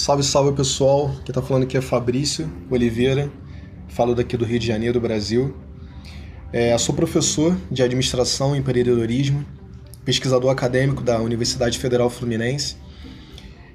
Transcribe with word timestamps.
Salve, 0.00 0.22
salve 0.22 0.56
pessoal. 0.56 1.14
Quem 1.26 1.34
tá 1.34 1.42
falando 1.42 1.64
aqui 1.64 1.76
é 1.76 1.80
Fabrício 1.82 2.50
Oliveira. 2.70 3.30
Falo 3.86 4.14
daqui 4.14 4.34
do 4.34 4.46
Rio 4.46 4.58
de 4.58 4.66
Janeiro, 4.66 4.98
Brasil. 4.98 5.54
É, 6.50 6.76
sou 6.78 6.94
professor 6.94 7.54
de 7.70 7.82
administração 7.82 8.56
e 8.56 8.60
empreendedorismo, 8.60 9.44
pesquisador 10.02 10.50
acadêmico 10.50 11.02
da 11.02 11.20
Universidade 11.20 11.78
Federal 11.78 12.08
Fluminense 12.08 12.76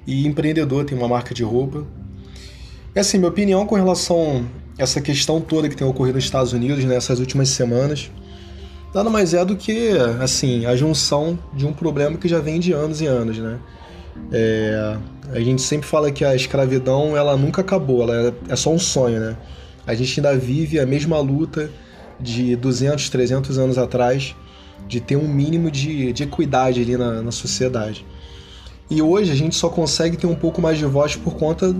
e 0.04 0.26
empreendedor, 0.26 0.84
tenho 0.84 1.00
uma 1.00 1.06
marca 1.06 1.32
de 1.32 1.44
roupa. 1.44 1.86
É 2.92 2.98
assim, 2.98 3.18
minha 3.18 3.30
opinião 3.30 3.64
com 3.64 3.76
relação 3.76 4.44
a 4.76 4.82
essa 4.82 5.00
questão 5.00 5.40
toda 5.40 5.68
que 5.68 5.76
tem 5.76 5.86
ocorrido 5.86 6.16
nos 6.16 6.24
Estados 6.24 6.52
Unidos 6.52 6.84
nessas 6.84 7.20
últimas 7.20 7.50
semanas, 7.50 8.10
nada 8.92 9.08
mais 9.08 9.32
é 9.32 9.44
do 9.44 9.54
que 9.54 9.90
assim 10.20 10.66
a 10.66 10.74
junção 10.74 11.38
de 11.54 11.64
um 11.64 11.72
problema 11.72 12.18
que 12.18 12.26
já 12.26 12.40
vem 12.40 12.58
de 12.58 12.72
anos 12.72 13.00
e 13.00 13.06
anos, 13.06 13.38
né? 13.38 13.60
É, 14.32 14.96
a 15.32 15.40
gente 15.40 15.62
sempre 15.62 15.86
fala 15.86 16.10
que 16.10 16.24
a 16.24 16.34
escravidão 16.34 17.16
ela 17.16 17.36
nunca 17.36 17.60
acabou, 17.60 18.02
ela 18.02 18.28
é, 18.48 18.52
é 18.52 18.56
só 18.56 18.72
um 18.72 18.78
sonho, 18.78 19.20
né? 19.20 19.36
A 19.86 19.94
gente 19.94 20.18
ainda 20.18 20.36
vive 20.36 20.80
a 20.80 20.86
mesma 20.86 21.18
luta 21.20 21.70
de 22.20 22.56
200, 22.56 23.08
300 23.08 23.58
anos 23.58 23.78
atrás, 23.78 24.34
de 24.88 25.00
ter 25.00 25.16
um 25.16 25.28
mínimo 25.28 25.70
de, 25.70 26.12
de 26.12 26.22
equidade 26.22 26.80
ali 26.80 26.96
na, 26.96 27.22
na 27.22 27.30
sociedade. 27.30 28.04
E 28.88 29.02
hoje 29.02 29.32
a 29.32 29.34
gente 29.34 29.56
só 29.56 29.68
consegue 29.68 30.16
ter 30.16 30.26
um 30.26 30.34
pouco 30.34 30.60
mais 30.60 30.78
de 30.78 30.84
voz 30.84 31.16
por 31.16 31.34
conta 31.34 31.74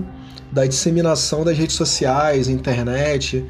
da 0.51 0.65
disseminação 0.65 1.43
das 1.43 1.57
redes 1.57 1.75
sociais, 1.75 2.47
internet. 2.49 3.45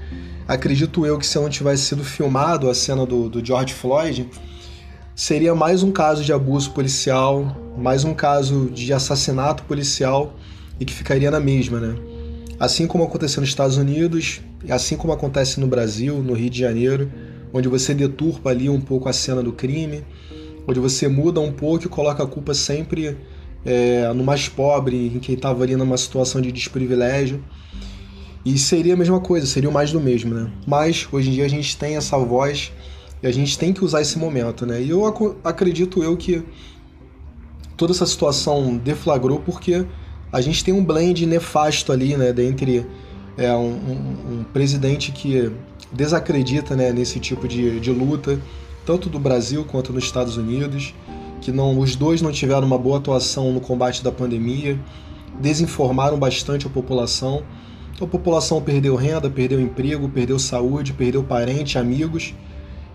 Acredito 0.47 1.05
eu 1.05 1.17
que 1.17 1.25
se 1.25 1.37
não 1.37 1.49
tivesse 1.49 1.83
sido 1.83 2.03
filmado 2.03 2.69
a 2.69 2.73
cena 2.73 3.05
do, 3.05 3.29
do 3.29 3.43
George 3.45 3.73
Floyd, 3.73 4.29
seria 5.15 5.55
mais 5.55 5.81
um 5.83 5.91
caso 5.91 6.23
de 6.23 6.31
abuso 6.31 6.71
policial, 6.71 7.55
mais 7.77 8.03
um 8.03 8.13
caso 8.13 8.69
de 8.71 8.91
assassinato 8.91 9.63
policial 9.63 10.33
e 10.79 10.85
que 10.85 10.93
ficaria 10.93 11.29
na 11.29 11.39
mesma, 11.39 11.79
né? 11.79 11.95
Assim 12.59 12.87
como 12.87 13.03
aconteceu 13.03 13.39
nos 13.39 13.49
Estados 13.49 13.77
Unidos, 13.77 14.41
assim 14.67 14.97
como 14.97 15.13
acontece 15.13 15.59
no 15.59 15.67
Brasil, 15.67 16.17
no 16.23 16.33
Rio 16.33 16.49
de 16.49 16.59
Janeiro, 16.59 17.11
onde 17.53 17.67
você 17.67 17.93
deturpa 17.93 18.49
ali 18.49 18.67
um 18.67 18.81
pouco 18.81 19.07
a 19.07 19.13
cena 19.13 19.43
do 19.43 19.53
crime, 19.53 20.03
onde 20.67 20.79
você 20.79 21.07
muda 21.07 21.39
um 21.39 21.51
pouco 21.51 21.85
e 21.85 21.87
coloca 21.87 22.23
a 22.23 22.27
culpa 22.27 22.55
sempre 22.55 23.15
é, 23.63 24.11
no 24.11 24.23
mais 24.23 24.49
pobre, 24.49 25.13
em 25.15 25.19
quem 25.19 25.35
estava 25.35 25.63
ali 25.63 25.75
numa 25.75 25.97
situação 25.97 26.41
de 26.41 26.51
desprivilégio. 26.51 27.43
E 28.43 28.57
seria 28.57 28.95
a 28.95 28.97
mesma 28.97 29.19
coisa, 29.19 29.45
seria 29.45 29.69
o 29.69 29.73
mais 29.73 29.91
do 29.91 29.99
mesmo, 29.99 30.33
né? 30.33 30.51
Mas 30.65 31.07
hoje 31.11 31.29
em 31.29 31.33
dia 31.33 31.45
a 31.45 31.49
gente 31.49 31.77
tem 31.77 31.95
essa 31.95 32.17
voz 32.17 32.71
e 33.21 33.27
a 33.27 33.31
gente 33.31 33.57
tem 33.57 33.71
que 33.71 33.83
usar 33.83 34.01
esse 34.01 34.17
momento, 34.17 34.65
né? 34.65 34.81
E 34.81 34.89
eu 34.89 35.05
ac 35.05 35.35
acredito 35.43 36.03
eu 36.03 36.15
que 36.17 36.43
toda 37.77 37.93
essa 37.93 38.05
situação 38.05 38.75
deflagrou 38.75 39.39
porque 39.39 39.85
a 40.33 40.41
gente 40.41 40.63
tem 40.65 40.73
um 40.73 40.83
blend 40.83 41.25
nefasto 41.25 41.93
ali, 41.93 42.17
né, 42.17 42.33
dentre 42.33 42.85
é, 43.37 43.53
um, 43.53 43.69
um, 43.69 44.39
um 44.39 44.45
presidente 44.51 45.11
que 45.11 45.51
desacredita 45.91 46.75
né, 46.75 46.91
nesse 46.91 47.19
tipo 47.19 47.47
de, 47.47 47.79
de 47.79 47.91
luta, 47.91 48.39
tanto 48.85 49.09
do 49.09 49.19
Brasil 49.19 49.63
quanto 49.63 49.93
nos 49.93 50.03
Estados 50.03 50.35
Unidos, 50.35 50.93
que 51.39 51.51
não, 51.51 51.79
os 51.79 51.95
dois 51.95 52.21
não 52.21 52.31
tiveram 52.31 52.65
uma 52.65 52.77
boa 52.77 52.97
atuação 52.97 53.53
no 53.53 53.61
combate 53.61 54.03
da 54.03 54.11
pandemia, 54.11 54.77
desinformaram 55.39 56.17
bastante 56.17 56.65
a 56.65 56.69
população. 56.69 57.43
Então 57.93 58.07
a 58.07 58.09
população 58.09 58.61
perdeu 58.61 58.95
renda, 58.95 59.29
perdeu 59.29 59.59
emprego, 59.61 60.09
perdeu 60.09 60.39
saúde, 60.39 60.93
perdeu 60.93 61.23
parente, 61.23 61.77
amigos. 61.77 62.33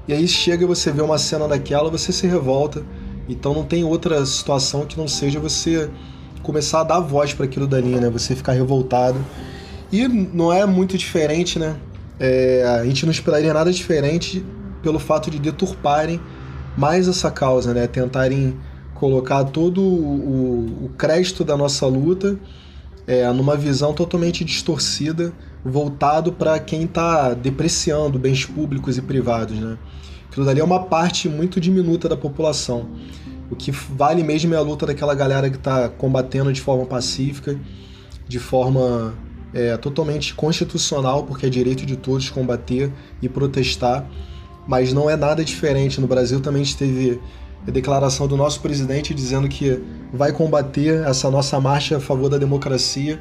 E 0.09 0.13
aí 0.13 0.27
chega 0.27 0.65
e 0.65 0.67
você 0.67 0.91
vê 0.91 1.01
uma 1.01 1.19
cena 1.19 1.47
daquela, 1.47 1.89
você 1.91 2.13
se 2.13 2.27
revolta. 2.27 2.85
Então 3.29 3.55
não 3.55 3.65
tem 3.65 3.85
outra 3.85 4.25
situação 4.27 4.85
que 4.87 4.99
não 4.99 5.09
seja 5.09 5.39
você 5.39 5.89
começar 6.43 6.81
a 6.81 6.85
dar 6.85 7.01
voz 7.01 7.33
para 7.33 7.45
aquilo 7.45 7.67
dali, 7.67 7.95
né? 7.97 8.11
Você 8.11 8.35
ficar 8.35 8.53
revoltado. 8.53 9.19
E 9.93 10.07
não 10.09 10.53
é 10.53 10.67
muito 10.67 10.99
diferente, 10.99 11.59
né? 11.59 11.77
É, 12.19 12.65
a 12.81 12.85
gente 12.85 13.05
não 13.05 13.13
esperaria 13.13 13.53
nada 13.53 13.73
diferente 13.73 14.45
pelo 14.83 14.99
fato 14.99 15.31
de 15.31 15.39
deturparem 15.39 16.21
mais 16.77 17.09
essa 17.09 17.31
causa, 17.31 17.73
né? 17.73 17.87
Tentarem 17.87 18.57
colocar 18.95 19.45
todo 19.45 19.81
o, 19.81 20.87
o 20.87 20.91
crédito 20.97 21.45
da 21.45 21.57
nossa 21.57 21.87
luta 21.87 22.39
é, 23.07 23.31
numa 23.33 23.57
visão 23.57 23.93
totalmente 23.93 24.45
distorcida, 24.45 25.33
voltado 25.65 26.33
para 26.33 26.59
quem 26.59 26.85
está 26.85 27.35
depreciando 27.35 28.19
bens 28.19 28.45
públicos 28.45 28.99
e 28.99 29.03
privados, 29.03 29.59
né? 29.59 29.77
Aquilo 30.33 30.47
dali 30.47 30.61
é 30.61 30.65
uma 30.65 30.85
parte 30.85 31.29
muito 31.29 31.61
diminuta 31.61 32.09
da 32.09 32.17
população. 32.17 32.89
O 33.51 33.55
que 33.55 33.71
vale 33.71 34.23
mesmo 34.23 34.55
é 34.55 34.57
a 34.57 34.63
luta 34.63 34.87
daquela 34.87 35.15
galera 35.15 35.51
que 35.51 35.59
está 35.59 35.91
combatendo 35.91 36.51
de 36.51 36.59
forma 36.59 36.87
pacífica, 36.87 37.61
de 38.27 38.39
forma 38.39 39.13
é, 39.53 39.77
totalmente 39.77 40.33
constitucional, 40.33 41.25
porque 41.25 41.45
é 41.45 41.51
direito 41.51 41.85
de 41.85 41.99
todos 41.99 42.31
combater 42.31 42.91
e 43.21 43.29
protestar. 43.29 44.09
Mas 44.67 44.91
não 44.91 45.11
é 45.11 45.17
nada 45.17 45.45
diferente. 45.45 46.01
No 46.01 46.07
Brasil 46.07 46.41
também 46.41 46.65
teve 46.65 47.21
a 47.69 47.71
declaração 47.71 48.27
do 48.27 48.35
nosso 48.35 48.59
presidente 48.61 49.13
dizendo 49.13 49.51
que 49.51 49.83
vai 50.15 50.33
combater 50.33 51.07
essa 51.07 51.31
nossa 51.31 51.61
marcha 51.61 51.99
a 51.99 52.01
favor 52.01 52.31
da 52.31 52.39
democracia 52.39 53.21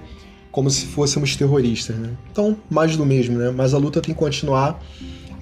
como 0.50 0.70
se 0.70 0.86
fôssemos 0.86 1.36
terroristas. 1.36 1.98
Né? 1.98 2.12
Então, 2.32 2.56
mais 2.70 2.96
do 2.96 3.06
mesmo, 3.06 3.38
né? 3.38 3.52
mas 3.54 3.74
a 3.74 3.78
luta 3.78 4.00
tem 4.00 4.16
que 4.16 4.20
continuar. 4.20 4.80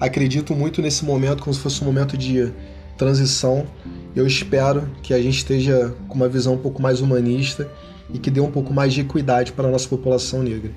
Acredito 0.00 0.56
muito 0.56 0.80
nesse 0.80 1.04
momento 1.04 1.42
como 1.42 1.52
se 1.52 1.60
fosse 1.60 1.82
um 1.82 1.84
momento 1.84 2.16
de 2.16 2.50
transição. 2.96 3.66
Eu 4.16 4.26
espero 4.26 4.88
que 5.02 5.12
a 5.12 5.20
gente 5.20 5.36
esteja 5.36 5.94
com 6.08 6.14
uma 6.14 6.28
visão 6.28 6.54
um 6.54 6.58
pouco 6.58 6.80
mais 6.80 7.02
humanista 7.02 7.70
e 8.12 8.18
que 8.18 8.30
dê 8.30 8.40
um 8.40 8.50
pouco 8.50 8.72
mais 8.72 8.94
de 8.94 9.02
equidade 9.02 9.52
para 9.52 9.68
a 9.68 9.70
nossa 9.70 9.86
população 9.86 10.42
negra. 10.42 10.72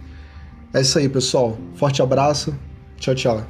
É 0.73 0.81
isso 0.81 1.00
aí, 1.00 1.07
pessoal. 1.07 1.57
Forte 1.75 2.01
abraço. 2.01 2.53
Tchau, 2.97 3.16
tchau. 3.16 3.44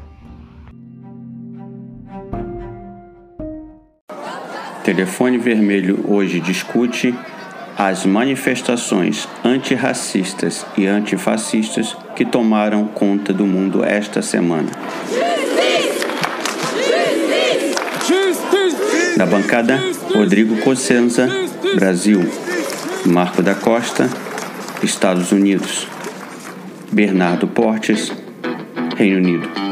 Telefone 4.83 5.37
Vermelho 5.37 6.05
hoje 6.07 6.39
discute 6.39 7.15
as 7.77 8.05
manifestações 8.05 9.27
antirracistas 9.43 10.65
e 10.77 10.85
antifascistas 10.85 11.95
que 12.15 12.25
tomaram 12.25 12.85
conta 12.87 13.33
do 13.33 13.47
mundo 13.47 13.83
esta 13.83 14.21
semana. 14.21 14.69
Da 19.23 19.29
bancada, 19.29 19.79
Rodrigo 20.13 20.57
Cossenza, 20.57 21.29
Brasil. 21.75 22.29
Marco 23.05 23.41
da 23.41 23.55
Costa, 23.55 24.09
Estados 24.83 25.31
Unidos. 25.31 25.87
Bernardo 26.91 27.47
Portes, 27.47 28.11
Reino 28.97 29.19
Unido. 29.19 29.62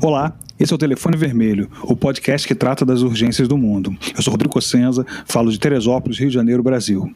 Olá, 0.00 0.32
esse 0.58 0.72
é 0.72 0.74
o 0.74 0.78
Telefone 0.78 1.16
Vermelho, 1.16 1.68
o 1.82 1.94
podcast 1.94 2.48
que 2.48 2.54
trata 2.54 2.84
das 2.84 3.02
urgências 3.02 3.46
do 3.46 3.58
mundo. 3.58 3.94
Eu 4.16 4.22
sou 4.22 4.30
Rodrigo 4.30 4.52
Cossenza, 4.52 5.04
falo 5.26 5.50
de 5.50 5.58
Teresópolis, 5.58 6.18
Rio 6.18 6.28
de 6.28 6.34
Janeiro, 6.34 6.62
Brasil. 6.62 7.12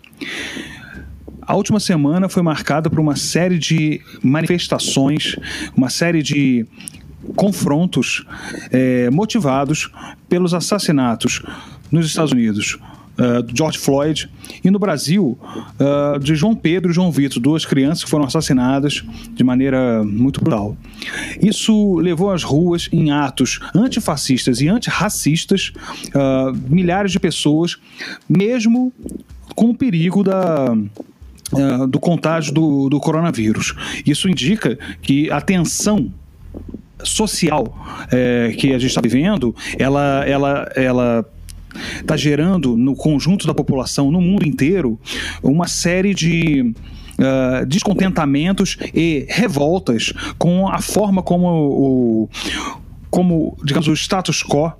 A 1.40 1.54
última 1.54 1.80
semana 1.80 2.28
foi 2.28 2.42
marcada 2.42 2.90
por 2.90 3.00
uma 3.00 3.16
série 3.16 3.58
de 3.58 4.00
manifestações, 4.22 5.36
uma 5.76 5.88
série 5.88 6.22
de 6.22 6.66
confrontos 7.34 8.24
eh, 8.70 9.08
motivados 9.10 9.90
pelos 10.28 10.52
assassinatos 10.52 11.42
nos 11.90 12.06
Estados 12.06 12.32
Unidos 12.32 12.78
uh, 13.18 13.42
do 13.42 13.56
George 13.56 13.78
Floyd 13.78 14.30
e 14.64 14.70
no 14.70 14.78
Brasil 14.78 15.38
uh, 15.80 16.18
de 16.18 16.34
João 16.34 16.54
Pedro 16.54 16.90
e 16.90 16.94
João 16.94 17.10
Vitor, 17.10 17.40
duas 17.40 17.64
crianças 17.64 18.04
que 18.04 18.10
foram 18.10 18.24
assassinadas 18.24 19.04
de 19.30 19.44
maneira 19.44 20.02
muito 20.04 20.40
brutal. 20.40 20.76
Isso 21.40 21.96
levou 21.96 22.30
às 22.30 22.42
ruas 22.42 22.88
em 22.92 23.10
atos 23.10 23.60
antifascistas 23.74 24.60
e 24.60 24.68
antirracistas 24.68 25.72
uh, 26.08 26.56
milhares 26.68 27.12
de 27.12 27.20
pessoas, 27.20 27.76
mesmo 28.28 28.92
com 29.54 29.70
o 29.70 29.74
perigo 29.74 30.22
da 30.22 30.72
uh, 30.72 31.86
do 31.86 31.98
contágio 31.98 32.52
do, 32.52 32.88
do 32.88 33.00
coronavírus. 33.00 33.74
Isso 34.04 34.28
indica 34.28 34.78
que 35.00 35.30
a 35.30 35.40
tensão 35.40 36.12
social 37.04 38.06
é, 38.10 38.54
que 38.56 38.68
a 38.68 38.78
gente 38.78 38.88
está 38.88 39.00
vivendo, 39.00 39.54
ela, 39.78 40.24
ela, 40.26 40.72
ela 40.74 41.30
está 42.00 42.16
gerando 42.16 42.76
no 42.76 42.94
conjunto 42.94 43.46
da 43.46 43.54
população, 43.54 44.10
no 44.10 44.20
mundo 44.20 44.46
inteiro, 44.46 44.98
uma 45.42 45.68
série 45.68 46.14
de 46.14 46.74
uh, 47.18 47.66
descontentamentos 47.66 48.76
e 48.94 49.26
revoltas 49.28 50.12
com 50.38 50.68
a 50.68 50.80
forma 50.80 51.22
como 51.22 51.46
o, 51.48 52.28
como 53.10 53.56
digamos 53.64 53.88
o 53.88 53.92
status 53.92 54.42
quo 54.42 54.72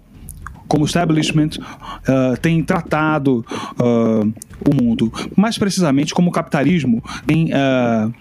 como 0.68 0.82
o 0.82 0.86
establishment 0.86 1.50
uh, 1.58 2.36
tem 2.40 2.62
tratado 2.62 3.44
uh, 3.80 4.32
o 4.68 4.74
mundo, 4.82 5.12
mais 5.36 5.56
precisamente 5.56 6.12
como 6.12 6.30
o 6.30 6.32
capitalismo 6.32 7.02
tem 7.24 7.50
uh, 7.52 8.12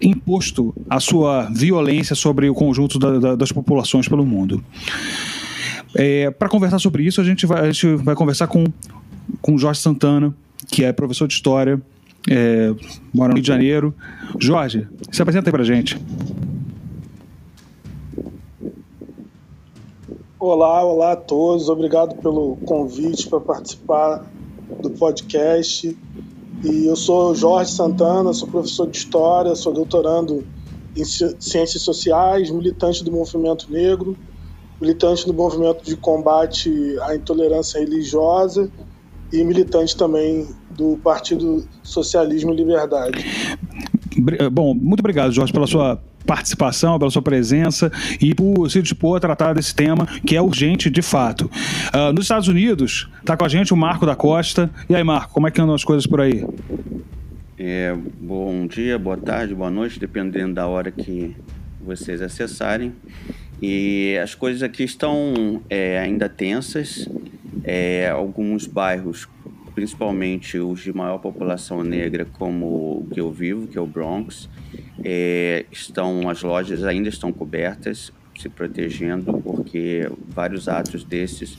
imposto 0.00 0.74
a 0.88 1.00
sua 1.00 1.48
violência 1.50 2.14
sobre 2.14 2.48
o 2.48 2.54
conjunto 2.54 2.98
da, 2.98 3.18
da, 3.18 3.34
das 3.34 3.50
populações 3.50 4.08
pelo 4.08 4.26
mundo. 4.26 4.62
É, 5.94 6.30
Para 6.30 6.48
conversar 6.48 6.78
sobre 6.78 7.04
isso, 7.04 7.20
a 7.20 7.24
gente 7.24 7.46
vai, 7.46 7.60
a 7.60 7.70
gente 7.70 7.94
vai 7.96 8.14
conversar 8.14 8.46
com, 8.46 8.64
com 9.40 9.56
Jorge 9.56 9.80
Santana, 9.80 10.34
que 10.70 10.84
é 10.84 10.92
professor 10.92 11.28
de 11.28 11.34
História, 11.34 11.80
é, 12.28 12.74
mora 13.12 13.28
no 13.28 13.34
Rio 13.34 13.42
de 13.42 13.48
Janeiro. 13.48 13.94
Jorge, 14.38 14.88
se 15.12 15.22
apresenta 15.22 15.48
aí 15.48 15.52
para 15.52 15.64
gente. 15.64 15.98
Olá, 20.38 20.84
olá 20.84 21.12
a 21.12 21.16
todos. 21.16 21.68
Obrigado 21.68 22.16
pelo 22.16 22.56
convite 22.66 23.28
para 23.28 23.40
participar 23.40 24.24
do 24.82 24.90
podcast. 24.90 25.96
E 26.62 26.86
eu 26.86 26.96
sou 26.96 27.34
Jorge 27.34 27.72
Santana, 27.72 28.32
sou 28.32 28.48
professor 28.48 28.86
de 28.90 28.96
História, 28.96 29.54
sou 29.54 29.72
doutorando 29.72 30.44
em 30.96 31.04
Ciências 31.04 31.82
Sociais, 31.82 32.50
militante 32.50 33.02
do 33.02 33.10
movimento 33.10 33.70
negro, 33.70 34.16
militante 34.80 35.26
do 35.26 35.34
movimento 35.34 35.84
de 35.84 35.96
combate 35.96 36.70
à 37.02 37.14
intolerância 37.14 37.78
religiosa 37.78 38.70
e 39.32 39.42
militante 39.44 39.96
também 39.96 40.48
do 40.70 40.96
Partido 40.98 41.66
Socialismo 41.82 42.52
e 42.52 42.56
Liberdade. 42.56 43.24
Bom, 44.52 44.74
muito 44.74 45.00
obrigado, 45.00 45.32
Jorge, 45.32 45.52
pela 45.52 45.66
sua 45.66 46.00
participação, 46.26 46.98
pela 46.98 47.10
sua 47.10 47.22
presença 47.22 47.90
e 48.20 48.34
por 48.34 48.70
se 48.70 48.80
dispor 48.80 49.16
a 49.16 49.20
tratar 49.20 49.54
desse 49.54 49.74
tema 49.74 50.06
que 50.26 50.36
é 50.36 50.40
urgente 50.40 50.88
de 50.88 51.02
fato. 51.02 51.50
Uh, 51.92 52.12
nos 52.12 52.24
Estados 52.24 52.48
Unidos, 52.48 53.08
está 53.20 53.36
com 53.36 53.44
a 53.44 53.48
gente 53.48 53.74
o 53.74 53.76
Marco 53.76 54.06
da 54.06 54.16
Costa. 54.16 54.70
E 54.88 54.94
aí, 54.94 55.04
Marco, 55.04 55.32
como 55.34 55.46
é 55.46 55.50
que 55.50 55.60
andam 55.60 55.74
as 55.74 55.84
coisas 55.84 56.06
por 56.06 56.20
aí? 56.20 56.46
É, 57.58 57.96
bom 58.20 58.66
dia, 58.66 58.98
boa 58.98 59.16
tarde, 59.16 59.54
boa 59.54 59.70
noite, 59.70 59.98
dependendo 59.98 60.54
da 60.54 60.66
hora 60.66 60.90
que 60.90 61.36
vocês 61.84 62.22
acessarem. 62.22 62.94
E 63.60 64.18
as 64.22 64.34
coisas 64.34 64.62
aqui 64.62 64.84
estão 64.84 65.62
é, 65.68 65.98
ainda 65.98 66.28
tensas. 66.28 67.08
É, 67.62 68.08
alguns 68.10 68.66
bairros, 68.66 69.26
principalmente 69.74 70.58
os 70.58 70.80
de 70.80 70.92
maior 70.92 71.18
população 71.18 71.82
negra, 71.82 72.26
como 72.38 72.66
o 72.66 73.08
que 73.12 73.20
eu 73.20 73.30
vivo, 73.30 73.66
que 73.66 73.78
é 73.78 73.80
o 73.80 73.86
Bronx, 73.86 74.48
é, 75.02 75.64
estão 75.72 76.28
as 76.28 76.42
lojas 76.42 76.84
ainda 76.84 77.08
estão 77.08 77.32
cobertas, 77.32 78.12
se 78.38 78.48
protegendo, 78.48 79.32
porque 79.42 80.10
vários 80.28 80.68
atos 80.68 81.04
desses 81.04 81.56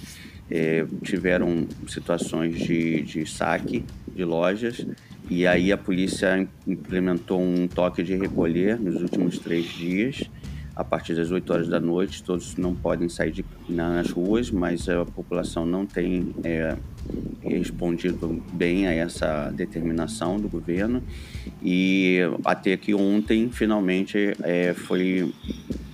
é, 0.50 0.86
tiveram 1.04 1.68
situações 1.88 2.60
de, 2.60 3.02
de 3.02 3.26
saque 3.26 3.84
de 4.14 4.24
lojas 4.24 4.86
e 5.30 5.48
aí 5.48 5.72
a 5.72 5.78
polícia 5.78 6.48
implementou 6.68 7.42
um 7.42 7.68
toque 7.68 8.04
de 8.04 8.16
recolher 8.16 8.80
nos 8.80 9.02
últimos 9.02 9.40
três 9.40 9.66
dias 9.66 10.24
a 10.76 10.84
partir 10.84 11.16
das 11.16 11.32
8 11.32 11.54
horas 11.54 11.68
da 11.68 11.80
noite. 11.80 12.24
Todos 12.24 12.56
não 12.58 12.76
podem 12.76 13.08
sair 13.08 13.32
de, 13.32 13.46
nas 13.70 14.12
ruas, 14.12 14.52
mas 14.52 14.90
a 14.90 15.06
população 15.06 15.66
não 15.66 15.86
tem 15.86 16.36
é, 16.44 16.76
respondido 17.42 18.44
bem 18.54 18.88
a 18.88 18.94
essa 18.94 19.50
determinação 19.52 20.40
do 20.40 20.50
governo. 20.50 21.02
E 21.64 22.20
até 22.44 22.76
que 22.76 22.94
ontem, 22.94 23.50
finalmente, 23.50 24.36
é, 24.44 24.74
foi 24.74 25.34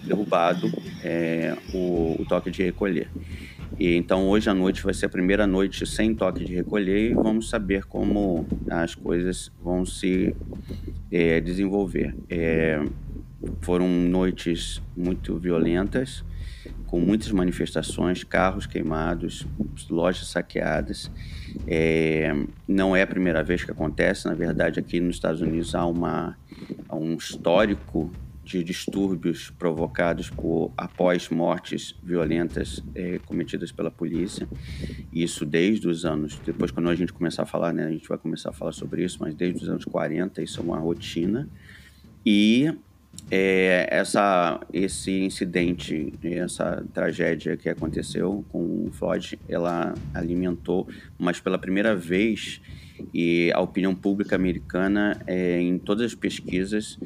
derrubado 0.04 0.72
é, 1.04 1.56
o, 1.74 2.16
o 2.20 2.26
toque 2.28 2.50
de 2.50 2.64
recolher. 2.64 3.10
E 3.80 3.96
então 3.96 4.28
hoje 4.30 4.50
à 4.50 4.54
noite 4.54 4.84
vai 4.84 4.94
ser 4.94 5.06
a 5.06 5.10
primeira 5.10 5.48
noite 5.48 5.86
sem 5.86 6.14
toque 6.14 6.44
de 6.44 6.54
recolher 6.54 7.12
e 7.12 7.14
vamos 7.14 7.50
saber 7.50 7.86
como 7.86 8.46
as 8.70 8.94
coisas 8.94 9.52
vão 9.64 9.86
se 9.86 10.36
é, 11.12 11.40
desenvolver. 11.40 12.14
É, 12.30 12.84
foram 13.62 13.88
noites 13.88 14.82
muito 14.96 15.38
violentas, 15.38 16.24
com 16.86 17.00
muitas 17.00 17.32
manifestações, 17.32 18.24
carros 18.24 18.66
queimados, 18.66 19.48
lojas 19.90 20.28
saqueadas. 20.28 21.10
É, 21.68 22.34
não 22.68 22.96
é 22.96 23.02
a 23.02 23.08
primeira 23.08 23.44
vez 23.44 23.64
que 23.64 23.72
acontece, 23.72 24.28
na 24.28 24.34
verdade, 24.34 24.80
aqui 24.80 25.00
nos 25.00 25.16
Estados 25.16 25.42
Unidos 25.42 25.74
há, 25.74 25.86
uma, 25.86 26.38
há 26.88 26.96
um 26.96 27.16
histórico 27.16 28.12
de 28.44 28.64
distúrbios 28.64 29.50
provocados 29.52 30.30
por 30.30 30.74
após 30.76 31.30
mortes 31.30 31.96
violentas 32.04 32.84
é, 32.94 33.20
cometidas 33.20 33.72
pela 33.72 33.90
polícia. 33.90 34.48
Isso 35.14 35.46
desde 35.46 35.88
os 35.88 36.04
anos, 36.04 36.40
depois 36.46 36.72
quando 36.72 36.90
a 36.90 36.96
gente 36.96 37.14
começar 37.14 37.44
a 37.44 37.46
falar, 37.46 37.74
né, 37.74 37.86
a 37.86 37.92
gente 37.92 38.08
vai 38.08 38.18
começar 38.18 38.50
a 38.50 38.54
falar 38.54 38.74
sobre 38.74 39.04
isso, 39.04 39.18
mas 39.22 39.34
desde 39.34 39.64
os 39.64 39.70
anos 39.70 39.86
40 39.86 40.42
isso 40.42 40.60
é 40.60 40.64
uma 40.64 40.78
rotina. 40.78 41.48
E 42.26 42.74
é, 43.34 43.88
essa, 43.90 44.60
esse 44.74 45.24
incidente, 45.24 46.14
essa 46.22 46.86
tragédia 46.94 47.56
que 47.56 47.70
aconteceu 47.70 48.44
com 48.52 48.88
o 48.88 48.92
Floyd, 48.92 49.40
ela 49.48 49.94
alimentou, 50.14 50.86
mas 51.18 51.40
pela 51.40 51.58
primeira 51.58 51.96
vez, 51.96 52.62
e 53.14 53.50
a 53.56 53.62
opinião 53.62 53.96
pública 53.96 54.36
americana, 54.36 55.18
é, 55.26 55.62
em 55.62 55.80
todas 55.80 56.08
as 56.08 56.14
pesquisas, 56.14 57.00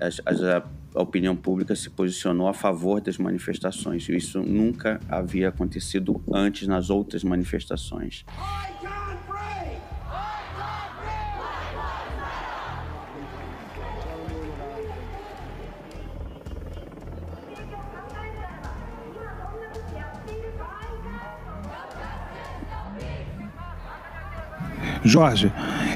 as, 0.00 0.20
as, 0.24 0.40
a, 0.44 0.64
opinião 0.94 1.34
pública 1.34 1.74
se 1.74 1.90
posicionou 1.90 2.46
a 2.46 2.54
favor 2.54 3.00
das 3.00 3.18
manifestações. 3.18 4.08
Isso 4.08 4.40
nunca 4.40 5.00
havia 5.08 5.48
acontecido 5.48 6.22
antes 6.32 6.68
nas 6.68 6.90
outras 6.90 7.24
manifestações. 7.24 8.24
Jorge, 25.04 25.52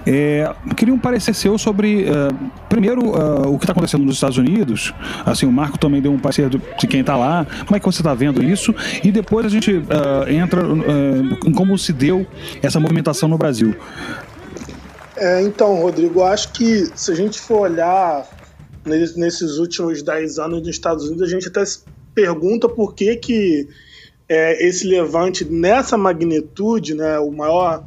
é, 0.07 0.53
queria 0.77 0.93
um 0.93 0.99
parecer 0.99 1.35
seu 1.35 1.57
sobre, 1.59 2.05
uh, 2.05 2.51
primeiro, 2.69 3.03
uh, 3.07 3.53
o 3.53 3.59
que 3.59 3.65
está 3.65 3.73
acontecendo 3.73 4.05
nos 4.05 4.17
Estados 4.17 4.39
Unidos. 4.39 4.93
Assim, 5.25 5.47
o 5.47 5.53
Marco 5.53 5.79
também 5.79 6.01
deu 6.01 6.13
um 6.13 6.19
parecer 6.19 6.49
de, 6.49 6.87
quem 6.87 7.01
está 7.01 7.17
lá. 7.17 7.47
Como 7.65 7.77
é 7.77 7.81
que 7.81 7.87
você 7.87 8.01
está 8.01 8.15
vendo 8.15 8.43
isso? 8.43 8.75
E 9.03 9.13
depois 9.13 9.47
a 9.47 9.49
gente 9.49 9.73
uh, 9.73 10.29
entra 10.29 10.63
em 11.47 11.53
como 11.53 11.77
se 11.79 11.93
deu 11.93 12.27
essa 12.63 12.81
movimentação 12.81 13.29
no 13.29 13.39
Brasil. 13.39 13.75
É, 15.17 15.43
então, 15.43 15.81
Rodrigo, 15.81 16.23
acho 16.23 16.53
que 16.53 16.91
se 16.95 17.11
a 17.11 17.15
gente 17.15 17.41
for 17.41 17.61
olhar 17.61 18.29
nesses 18.85 19.59
últimos 19.59 20.03
10 20.03 20.39
anos 20.39 20.61
nos 20.61 20.69
Estados 20.69 21.05
Unidos, 21.07 21.23
a 21.23 21.31
gente 21.31 21.49
até 21.49 21.65
se 21.65 21.81
pergunta 22.15 22.69
por 22.69 22.95
que, 22.95 23.17
que 23.17 23.69
é, 24.29 24.67
esse 24.67 24.87
levante 24.87 25.45
nessa 25.45 25.97
magnitude, 25.97 26.95
né, 26.95 27.19
o 27.19 27.31
maior 27.31 27.85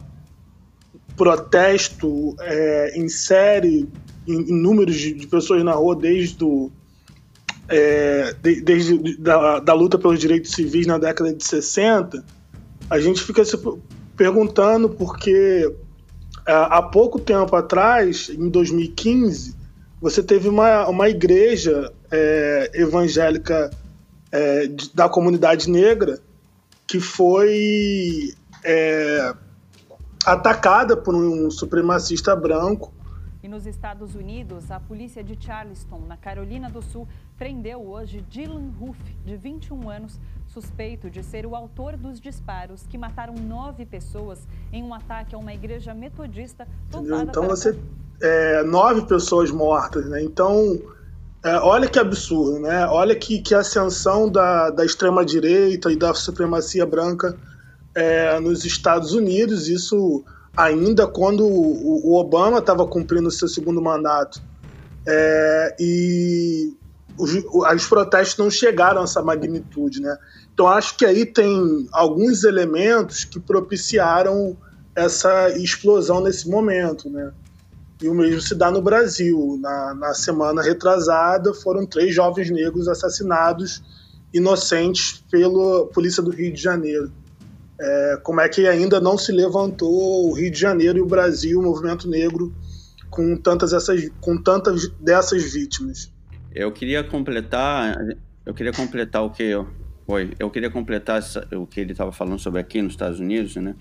protesto 1.19 2.33
é, 2.39 2.97
em 2.97 3.09
série, 3.09 3.89
em, 4.25 4.53
em 4.53 4.61
números 4.61 4.95
de, 4.95 5.13
de, 5.13 5.27
pessoas 5.27 5.61
na 5.65 5.73
rua 5.73 5.93
desde, 5.93 6.37
do, 6.37 6.71
é, 7.67 8.33
de, 8.41 8.61
desde 8.61 9.17
da, 9.17 9.59
da 9.59 9.73
luta 9.73 9.99
pelos 9.99 10.17
direitos 10.17 10.51
civis 10.51 10.87
na 10.87 10.97
década 10.97 11.33
de 11.33 11.43
60, 11.43 12.23
a 12.89 12.99
gente 13.01 13.21
fica 13.21 13.43
se 13.43 13.59
perguntando 14.15 14.89
porque 14.91 15.69
é, 16.47 16.53
há 16.53 16.81
pouco 16.81 17.19
tempo 17.19 17.53
atrás, 17.53 18.29
em 18.29 18.47
2015, 18.47 19.57
você 19.99 20.23
teve 20.23 20.47
uma, 20.47 20.87
uma 20.87 21.09
igreja 21.09 21.91
é, 22.09 22.71
evangélica 22.75 23.69
é, 24.31 24.69
da 24.93 25.09
comunidade 25.09 25.69
negra 25.69 26.17
que 26.87 27.01
foi 27.01 28.33
é, 28.63 29.33
atacada 30.25 30.95
por 30.97 31.15
um 31.15 31.49
supremacista 31.49 32.35
branco. 32.35 32.93
E 33.41 33.47
nos 33.47 33.65
Estados 33.65 34.15
Unidos, 34.15 34.69
a 34.69 34.79
polícia 34.81 35.23
de 35.23 35.37
Charleston, 35.39 36.01
na 36.07 36.17
Carolina 36.17 36.69
do 36.69 36.81
Sul, 36.81 37.07
prendeu 37.37 37.81
hoje 37.87 38.21
Dylan 38.29 38.69
Roof, 38.77 38.97
de 39.25 39.37
21 39.37 39.89
anos, 39.89 40.19
suspeito 40.45 41.09
de 41.09 41.23
ser 41.23 41.45
o 41.45 41.55
autor 41.55 41.95
dos 41.95 42.19
disparos 42.19 42.85
que 42.87 42.97
mataram 42.97 43.33
nove 43.35 43.85
pessoas 43.85 44.39
em 44.73 44.83
um 44.83 44.93
ataque 44.93 45.35
a 45.35 45.37
uma 45.37 45.53
igreja 45.53 45.93
metodista. 45.93 46.67
Então 46.89 47.47
você 47.47 47.79
é, 48.21 48.63
nove 48.63 49.03
pessoas 49.03 49.51
mortas, 49.51 50.05
né? 50.05 50.21
Então, 50.21 50.77
é, 51.43 51.55
olha 51.59 51.87
que 51.87 51.97
absurdo, 51.97 52.59
né? 52.59 52.85
Olha 52.87 53.15
que, 53.15 53.41
que 53.41 53.55
ascensão 53.55 54.29
da, 54.29 54.69
da 54.69 54.83
extrema-direita 54.83 55.89
e 55.91 55.95
da 55.95 56.13
supremacia 56.13 56.85
branca 56.85 57.37
é, 57.95 58.39
nos 58.39 58.65
Estados 58.65 59.13
Unidos, 59.13 59.67
isso 59.67 60.23
ainda 60.55 61.07
quando 61.07 61.45
o, 61.45 62.11
o 62.11 62.19
Obama 62.19 62.59
estava 62.59 62.85
cumprindo 62.85 63.31
seu 63.31 63.47
segundo 63.47 63.81
mandato. 63.81 64.41
É, 65.07 65.75
e 65.79 66.73
os, 67.17 67.31
os 67.33 67.87
protestos 67.87 68.37
não 68.37 68.49
chegaram 68.49 69.01
a 69.01 69.03
essa 69.05 69.21
magnitude, 69.21 70.01
né? 70.01 70.17
Então 70.53 70.67
acho 70.67 70.97
que 70.97 71.05
aí 71.05 71.25
tem 71.25 71.87
alguns 71.91 72.43
elementos 72.43 73.23
que 73.23 73.39
propiciaram 73.39 74.57
essa 74.95 75.49
explosão 75.57 76.21
nesse 76.21 76.49
momento, 76.49 77.09
né? 77.09 77.31
E 78.01 78.07
o 78.07 78.13
mesmo 78.13 78.41
se 78.41 78.55
dá 78.55 78.71
no 78.71 78.81
Brasil. 78.81 79.57
Na, 79.61 79.93
na 79.93 80.13
semana 80.13 80.61
retrasada, 80.61 81.53
foram 81.53 81.85
três 81.85 82.13
jovens 82.13 82.49
negros 82.49 82.87
assassinados 82.87 83.81
inocentes 84.33 85.23
pela 85.29 85.85
Polícia 85.87 86.23
do 86.23 86.31
Rio 86.31 86.53
de 86.53 86.61
Janeiro. 86.61 87.11
É, 87.79 88.19
como 88.23 88.41
é 88.41 88.49
que 88.49 88.67
ainda 88.67 88.99
não 88.99 89.17
se 89.17 89.31
levantou 89.31 90.29
o 90.29 90.33
Rio 90.33 90.51
de 90.51 90.59
Janeiro 90.59 90.97
e 90.97 91.01
o 91.01 91.05
Brasil, 91.05 91.59
o 91.59 91.63
movimento 91.63 92.09
negro, 92.09 92.53
com 93.09 93.37
tantas, 93.37 93.73
essas, 93.73 94.09
com 94.19 94.37
tantas 94.37 94.87
dessas 94.99 95.53
vítimas? 95.53 96.11
Eu 96.53 96.71
queria 96.71 97.03
completar, 97.03 97.95
eu 98.45 98.53
queria 98.53 98.73
completar 98.73 99.23
o 99.23 99.29
que 99.29 99.43
eu, 99.43 99.67
Oi, 100.09 100.31
eu 100.39 100.49
queria 100.49 100.71
completar 100.71 101.21
o 101.55 101.67
que 101.67 101.79
ele 101.79 101.91
estava 101.91 102.11
falando 102.11 102.39
sobre 102.39 102.59
aqui 102.59 102.81
nos 102.81 102.93
Estados 102.93 103.19
Unidos, 103.19 103.55
né? 103.57 103.75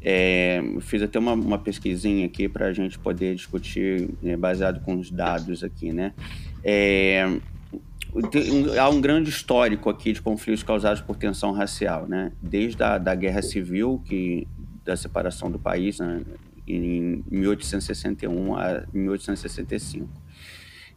É, 0.00 0.62
fiz 0.80 1.02
até 1.02 1.18
uma, 1.18 1.32
uma 1.32 1.58
pesquisinha 1.58 2.24
aqui 2.24 2.48
para 2.48 2.66
a 2.66 2.72
gente 2.72 2.96
poder 3.00 3.34
discutir 3.34 4.08
né, 4.22 4.36
baseado 4.36 4.80
com 4.84 4.94
os 4.94 5.10
dados 5.10 5.64
aqui, 5.64 5.92
né? 5.92 6.12
É, 6.62 7.28
há 8.78 8.88
um 8.88 9.00
grande 9.00 9.30
histórico 9.30 9.88
aqui 9.88 10.12
de 10.12 10.20
conflitos 10.20 10.62
causados 10.62 11.00
por 11.00 11.16
tensão 11.16 11.52
racial, 11.52 12.06
né? 12.06 12.32
Desde 12.40 12.82
a 12.82 12.98
da 12.98 13.14
guerra 13.14 13.42
civil, 13.42 14.02
que 14.04 14.46
da 14.84 14.96
separação 14.96 15.50
do 15.50 15.58
país, 15.58 15.98
né? 15.98 16.22
em 16.66 17.24
1861 17.30 18.56
a 18.56 18.84
1865 18.92 20.22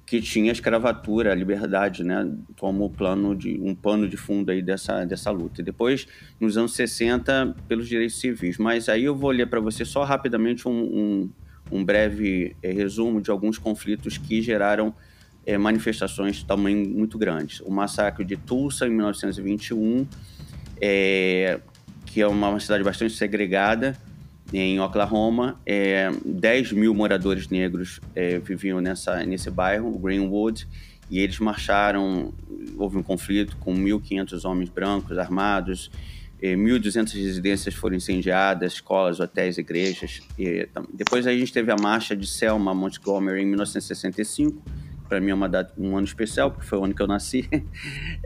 que 0.05 0.22
tinha 0.22 0.51
a 0.51 0.53
escravatura, 0.53 1.31
a 1.31 1.36
liberdade, 1.36 2.03
né, 2.03 2.31
como 2.60 2.89
plano 2.91 3.36
de 3.36 3.60
um 3.60 3.74
pano 3.74 4.07
de 4.07 4.15
fundo 4.15 4.51
aí 4.51 4.62
dessa, 4.62 5.03
dessa 5.03 5.31
luta. 5.31 5.62
E 5.62 5.63
depois, 5.63 6.07
nos 6.39 6.57
anos 6.57 6.75
60, 6.75 7.55
pelos 7.67 7.88
direitos 7.88 8.19
civis. 8.19 8.60
Mas 8.60 8.88
aí 8.88 9.05
eu 9.05 9.15
vou 9.15 9.31
ler 9.31 9.48
para 9.48 9.60
você 9.60 9.84
só 9.84 10.03
rapidamente 10.03 10.67
um, 10.67 10.72
um, 10.72 11.29
um 11.72 11.84
breve 11.84 12.55
é, 12.62 12.72
resumo 12.72 13.19
de 13.19 13.31
alguns 13.31 13.57
conflitos 13.57 14.17
que 14.17 14.43
geraram 14.43 14.93
é, 15.45 15.57
manifestações 15.57 16.37
de 16.37 16.45
tamanho 16.45 16.87
muito 16.89 17.17
grandes. 17.17 17.59
O 17.61 17.69
massacre 17.69 18.25
de 18.25 18.35
Tulsa, 18.35 18.87
em 18.87 18.91
1921, 18.91 20.07
é, 20.81 21.59
que 22.05 22.21
é 22.21 22.27
uma, 22.27 22.59
cidade 22.59 22.83
bastante 22.83 23.13
segregada, 23.13 23.97
em 24.53 24.79
Oklahoma, 24.79 25.59
é, 25.65 26.11
10 26.23 26.71
mil 26.71 26.93
moradores 26.93 27.49
negros 27.49 27.99
é, 28.15 28.39
viviam 28.39 28.79
nessa, 28.79 29.25
nesse 29.25 29.49
bairro, 29.49 29.97
Greenwood, 29.97 30.67
e 31.09 31.19
eles 31.19 31.39
marcharam. 31.39 32.33
Houve 32.77 32.97
um 32.97 33.03
conflito 33.03 33.57
com 33.57 33.75
1.500 33.75 34.45
homens 34.45 34.69
brancos 34.69 35.17
armados, 35.17 35.91
é, 36.41 36.55
1.200 36.55 37.13
residências 37.13 37.73
foram 37.73 37.95
incendiadas, 37.95 38.73
escolas, 38.73 39.19
hotéis, 39.19 39.57
igrejas. 39.57 40.21
E, 40.37 40.67
depois 40.93 41.25
a 41.25 41.31
gente 41.31 41.51
teve 41.51 41.71
a 41.71 41.75
marcha 41.75 42.15
de 42.15 42.27
Selma 42.27 42.73
Montgomery 42.73 43.41
em 43.41 43.45
1965. 43.45 44.61
Para 45.07 45.21
mim 45.21 45.31
é 45.31 45.33
uma 45.33 45.47
data, 45.47 45.74
um 45.77 45.95
ano 45.95 46.05
especial, 46.05 46.51
porque 46.51 46.65
foi 46.65 46.79
o 46.79 46.83
ano 46.83 46.93
que 46.93 47.01
eu 47.01 47.07
nasci. 47.07 47.47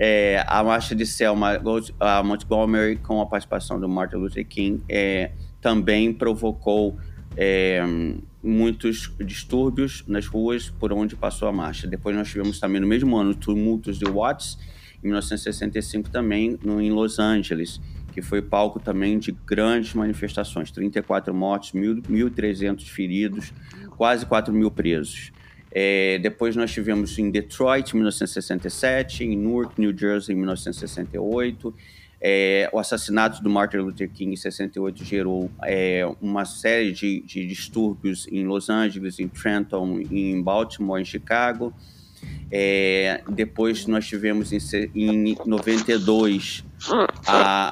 É, 0.01 0.45
a 0.48 0.63
marcha 0.63 0.95
de 0.95 1.05
Selma 1.05 1.59
a 2.00 2.24
Montgomery, 2.24 2.95
com 2.98 3.19
a 3.19 3.25
participação 3.25 3.77
do 3.79 3.89
Martin 3.89 4.15
Luther 4.15 4.48
King, 4.48 4.81
é, 4.88 5.31
também 5.59 6.13
provocou 6.13 6.98
é, 7.36 7.83
muitos 8.41 9.13
distúrbios 9.19 10.03
nas 10.07 10.25
ruas 10.25 10.69
por 10.69 10.93
onde 10.93 11.15
passou 11.15 11.48
a 11.48 11.51
marcha. 11.51 11.88
Depois 11.88 12.15
nós 12.15 12.29
tivemos 12.29 12.59
também 12.59 12.79
no 12.79 12.88
mesmo 12.88 13.17
ano 13.17 13.36
tumultos 13.36 14.00
de 14.00 14.05
Watts, 14.05 14.57
em 15.03 15.07
1965 15.07 16.09
também 16.09 16.57
no, 16.63 16.81
em 16.81 16.91
Los 16.91 17.19
Angeles, 17.19 17.81
que 18.12 18.21
foi 18.21 18.41
palco 18.41 18.79
também 18.79 19.19
de 19.19 19.31
grandes 19.31 19.93
manifestações, 19.93 20.71
34 20.71 21.33
mortos, 21.33 21.71
1.300 21.71 22.83
feridos, 22.86 23.53
quase 23.95 24.25
4 24.25 24.53
mil 24.53 24.71
presos. 24.71 25.31
É, 25.71 26.17
depois 26.19 26.55
nós 26.55 26.71
tivemos 26.71 27.17
em 27.19 27.29
Detroit, 27.29 27.91
em 27.91 27.97
1967, 27.97 29.23
em 29.23 29.35
Newark, 29.35 29.79
New 29.79 29.95
Jersey, 29.95 30.33
em 30.33 30.38
1968, 30.38 31.73
é, 32.21 32.69
o 32.73 32.79
assassinato 32.79 33.41
do 33.41 33.49
Martin 33.49 33.77
Luther 33.77 34.09
King 34.09 34.33
em 34.33 34.35
68 34.35 35.05
gerou 35.05 35.49
é, 35.63 36.03
uma 36.21 36.43
série 36.43 36.91
de, 36.91 37.21
de, 37.21 37.47
distúrbios 37.47 38.27
em 38.29 38.45
Los 38.45 38.69
Angeles, 38.69 39.19
em 39.19 39.27
Trenton, 39.27 40.01
em 40.11 40.41
Baltimore, 40.41 41.01
em 41.01 41.05
Chicago. 41.05 41.73
É, 42.51 43.21
depois 43.29 43.85
nós 43.85 44.07
tivemos 44.07 44.51
em, 44.51 44.59
em 44.95 45.38
92 45.45 46.65
a, 47.27 47.71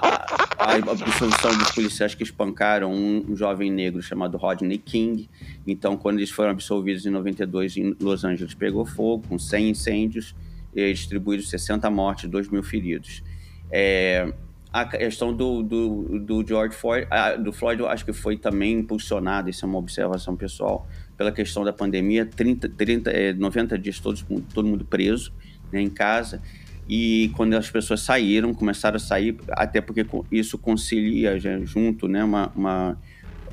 a, 0.58 0.76
absolvição 0.76 1.58
dos 1.58 1.72
policiais 1.72 2.14
que 2.14 2.22
espancaram 2.22 2.92
um, 2.94 3.26
um, 3.30 3.36
jovem 3.36 3.72
negro 3.72 4.02
chamado 4.02 4.38
Rodney 4.38 4.78
King. 4.78 5.30
Então, 5.66 5.98
quando 5.98 6.20
eles 6.20 6.30
foram 6.30 6.52
absolvidos 6.52 7.06
em 7.06 7.10
92, 7.10 7.78
em 7.78 7.96
Los 8.00 8.24
Angeles 8.24 8.54
pegou 8.54 8.86
fogo, 8.86 9.26
com 9.28 9.40
100 9.40 9.70
incêndios, 9.70 10.36
e 10.76 10.94
distribuídos 10.94 11.50
60 11.50 11.90
mortes, 11.90 12.30
2 12.30 12.50
mil 12.50 12.62
feridos. 12.62 13.24
É, 13.72 14.32
a 14.72 14.86
questão 14.86 15.34
do, 15.34 15.64
do, 15.64 16.20
do 16.20 16.48
George 16.48 16.76
Floyd, 16.76 17.08
do 17.44 17.52
Floyd, 17.52 17.82
eu 17.82 17.88
acho 17.88 18.06
que 18.06 18.14
foi 18.14 18.38
também 18.38 18.74
impulsionada, 18.80 19.50
isso 19.50 19.66
é 19.66 19.68
uma 19.68 19.80
observação 19.80 20.36
pessoal, 20.36 20.88
pela 21.18 21.32
questão 21.32 21.64
da 21.64 21.74
pandemia, 21.74 22.26
30, 22.26 22.70
30, 22.70 23.34
90 23.34 23.80
dias 23.80 24.00
todos, 24.00 24.24
todo 24.54 24.68
mundo 24.68 24.86
preso 24.86 25.34
né, 25.72 25.82
em 25.82 25.90
casa, 25.90 26.42
e 26.88 27.32
quando 27.36 27.56
as 27.56 27.70
pessoas 27.70 28.02
saíram, 28.02 28.54
começaram 28.54 28.96
a 28.96 29.00
sair, 29.00 29.36
até 29.50 29.82
porque 29.82 30.06
isso 30.32 30.58
concilia 30.58 31.38
junto 31.66 32.08
né, 32.08 32.24
uma, 32.24 32.52
uma 32.56 32.98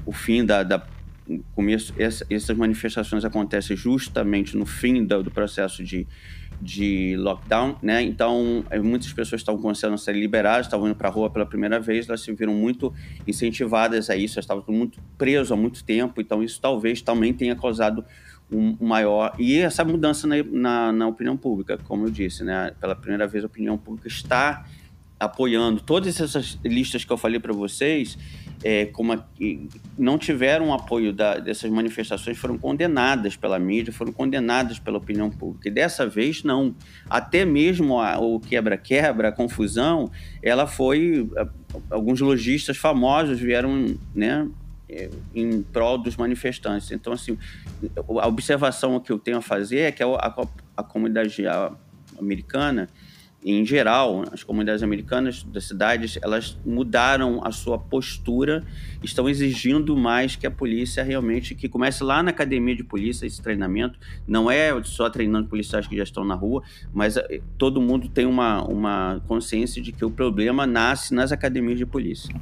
o 0.06 0.12
fim 0.12 0.44
da, 0.44 0.62
da 0.62 0.86
começo, 1.54 1.94
essa, 1.98 2.26
essas 2.28 2.56
manifestações 2.56 3.24
acontecem 3.24 3.76
justamente 3.76 4.56
no 4.56 4.66
fim 4.66 5.04
do, 5.04 5.22
do 5.22 5.30
processo 5.30 5.82
de 5.82 6.06
de 6.60 7.16
lockdown, 7.16 7.76
né? 7.82 8.02
Então, 8.02 8.64
é, 8.70 8.78
muitas 8.78 9.12
pessoas 9.12 9.40
estavam 9.40 9.60
começando 9.60 9.94
a 9.94 9.98
ser 9.98 10.14
liberadas, 10.14 10.66
estavam 10.66 10.86
indo 10.86 10.96
para 10.96 11.08
a 11.08 11.10
rua 11.10 11.30
pela 11.30 11.46
primeira 11.46 11.78
vez, 11.80 12.08
elas 12.08 12.20
se 12.20 12.32
viram 12.32 12.54
muito 12.54 12.92
incentivadas 13.26 14.10
a 14.10 14.16
isso, 14.16 14.38
elas 14.38 14.44
estavam 14.44 14.64
muito 14.68 15.00
presas 15.18 15.52
há 15.52 15.56
muito 15.56 15.84
tempo, 15.84 16.20
então 16.20 16.42
isso 16.42 16.60
talvez 16.60 17.02
também 17.02 17.32
tenha 17.32 17.54
causado 17.54 18.04
um 18.50 18.76
maior... 18.80 19.34
E 19.38 19.58
essa 19.58 19.84
mudança 19.84 20.26
na, 20.26 20.42
na, 20.42 20.92
na 20.92 21.06
opinião 21.08 21.36
pública, 21.36 21.78
como 21.84 22.06
eu 22.06 22.10
disse, 22.10 22.44
né? 22.44 22.72
Pela 22.80 22.94
primeira 22.94 23.26
vez 23.26 23.42
a 23.44 23.46
opinião 23.46 23.76
pública 23.76 24.08
está 24.08 24.64
apoiando 25.18 25.80
todas 25.80 26.20
essas 26.20 26.58
listas 26.64 27.04
que 27.04 27.12
eu 27.12 27.16
falei 27.16 27.40
para 27.40 27.52
vocês, 27.52 28.18
é, 28.66 28.86
como 28.86 29.12
a, 29.12 29.22
não 29.98 30.16
tiveram 30.16 30.72
apoio 30.72 31.12
da, 31.12 31.38
dessas 31.38 31.70
manifestações, 31.70 32.38
foram 32.38 32.56
condenadas 32.56 33.36
pela 33.36 33.58
mídia, 33.58 33.92
foram 33.92 34.10
condenadas 34.10 34.78
pela 34.78 34.96
opinião 34.96 35.30
pública. 35.30 35.68
E 35.68 35.70
dessa 35.70 36.06
vez, 36.06 36.42
não. 36.42 36.74
Até 37.08 37.44
mesmo 37.44 38.00
a, 38.00 38.18
o 38.18 38.40
quebra-quebra, 38.40 39.28
a 39.28 39.32
confusão, 39.32 40.10
ela 40.42 40.66
foi. 40.66 41.28
Alguns 41.90 42.22
lojistas 42.22 42.78
famosos 42.78 43.38
vieram 43.38 43.96
né, 44.14 44.48
é, 44.88 45.10
em 45.34 45.60
prol 45.60 45.98
dos 45.98 46.16
manifestantes. 46.16 46.90
Então, 46.90 47.12
assim, 47.12 47.36
a 48.18 48.26
observação 48.26 48.98
que 48.98 49.12
eu 49.12 49.18
tenho 49.18 49.36
a 49.36 49.42
fazer 49.42 49.80
é 49.80 49.92
que 49.92 50.02
a, 50.02 50.06
a, 50.06 50.46
a 50.78 50.82
comunidade 50.82 51.42
americana 52.18 52.88
em 53.44 53.64
geral, 53.64 54.24
as 54.32 54.42
comunidades 54.42 54.82
americanas 54.82 55.42
das 55.42 55.64
cidades, 55.64 56.18
elas 56.22 56.56
mudaram 56.64 57.42
a 57.44 57.52
sua 57.52 57.78
postura, 57.78 58.64
estão 59.02 59.28
exigindo 59.28 59.94
mais 59.94 60.34
que 60.34 60.46
a 60.46 60.50
polícia 60.50 61.02
realmente 61.02 61.54
que 61.54 61.68
comece 61.68 62.02
lá 62.02 62.22
na 62.22 62.30
academia 62.30 62.74
de 62.74 62.82
polícia 62.82 63.26
esse 63.26 63.42
treinamento. 63.42 63.98
Não 64.26 64.50
é 64.50 64.70
só 64.84 65.10
treinando 65.10 65.46
policiais 65.46 65.86
que 65.86 65.94
já 65.94 66.04
estão 66.04 66.24
na 66.24 66.34
rua, 66.34 66.62
mas 66.92 67.18
eh, 67.18 67.42
todo 67.58 67.82
mundo 67.82 68.08
tem 68.08 68.24
uma, 68.24 68.64
uma 68.64 69.22
consciência 69.28 69.82
de 69.82 69.92
que 69.92 70.06
o 70.06 70.10
problema 70.10 70.66
nasce 70.66 71.14
nas 71.14 71.30
academias 71.30 71.76
de 71.76 71.84
polícia. 71.84 72.34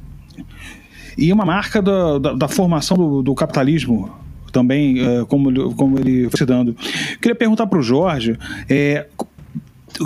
E 1.17 1.33
uma 1.33 1.43
marca 1.45 1.81
da, 1.81 2.17
da, 2.17 2.33
da 2.33 2.47
formação 2.47 2.95
do, 2.95 3.21
do 3.21 3.35
capitalismo 3.35 4.23
também, 4.53 4.99
é, 5.01 5.25
como, 5.25 5.73
como 5.75 5.99
ele 5.99 6.29
foi 6.29 6.37
se 6.37 6.45
dando. 6.45 6.75
Queria 7.19 7.35
perguntar 7.35 7.67
para 7.67 7.79
o 7.79 7.81
Jorge 7.81 8.37
é, 8.69 9.07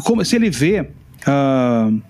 como, 0.04 0.24
se 0.24 0.36
ele 0.36 0.50
vê 0.50 0.82
uh, 0.82 2.02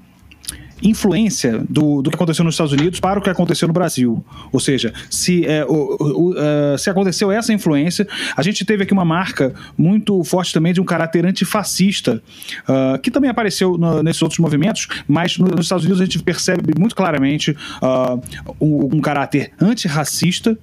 influência 0.82 1.64
do, 1.70 2.02
do 2.02 2.10
que 2.10 2.16
aconteceu 2.16 2.44
nos 2.46 2.54
Estados 2.54 2.74
Unidos 2.74 3.00
para 3.00 3.20
o 3.20 3.22
que 3.22 3.30
aconteceu 3.30 3.68
no 3.68 3.74
Brasil. 3.74 4.24
Ou 4.52 4.60
seja, 4.60 4.94
se, 5.10 5.46
é, 5.46 5.66
o, 5.66 5.98
o, 6.00 6.32
uh, 6.32 6.78
se 6.78 6.90
aconteceu 6.90 7.32
essa 7.32 7.54
influência, 7.54 8.08
a 8.36 8.42
gente 8.42 8.64
teve 8.66 8.84
aqui 8.84 8.94
uma 8.94 9.06
marca 9.06 9.54
muito 9.78 10.24
forte 10.24 10.54
também 10.54 10.74
de 10.74 10.82
um 10.82 10.86
caráter 10.86 11.26
antifascista, 11.26 12.22
uh, 12.68 13.00
que 13.00 13.10
também 13.10 13.30
apareceu 13.30 13.78
no, 13.78 14.04
nesses 14.04 14.22
outros 14.22 14.40
movimentos, 14.40 14.88
mas 15.08 15.38
no, 15.38 15.48
nos 15.48 15.66
Estados 15.66 15.86
Unidos 15.86 16.02
a 16.02 16.06
gente 16.06 16.22
percebe 16.22 16.74
muito 16.78 16.96
claramente 16.96 17.52
uh, 17.82 18.22
um, 18.60 18.98
um 18.98 19.02
caráter 19.02 19.52
antirracista 19.60 20.58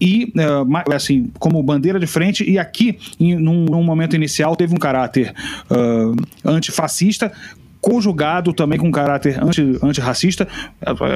e 0.00 0.32
uh, 0.36 0.94
assim 0.94 1.30
como 1.38 1.62
bandeira 1.62 2.00
de 2.00 2.06
frente 2.06 2.48
e 2.48 2.58
aqui 2.58 2.98
em, 3.18 3.36
num, 3.36 3.64
num 3.64 3.82
momento 3.82 4.16
inicial 4.16 4.56
teve 4.56 4.74
um 4.74 4.78
caráter 4.78 5.34
uh, 5.70 6.16
antifascista 6.44 7.32
conjugado 7.80 8.52
também 8.52 8.78
com 8.78 8.90
caráter 8.90 9.42
anti, 9.42 9.78
antirracista. 9.82 10.46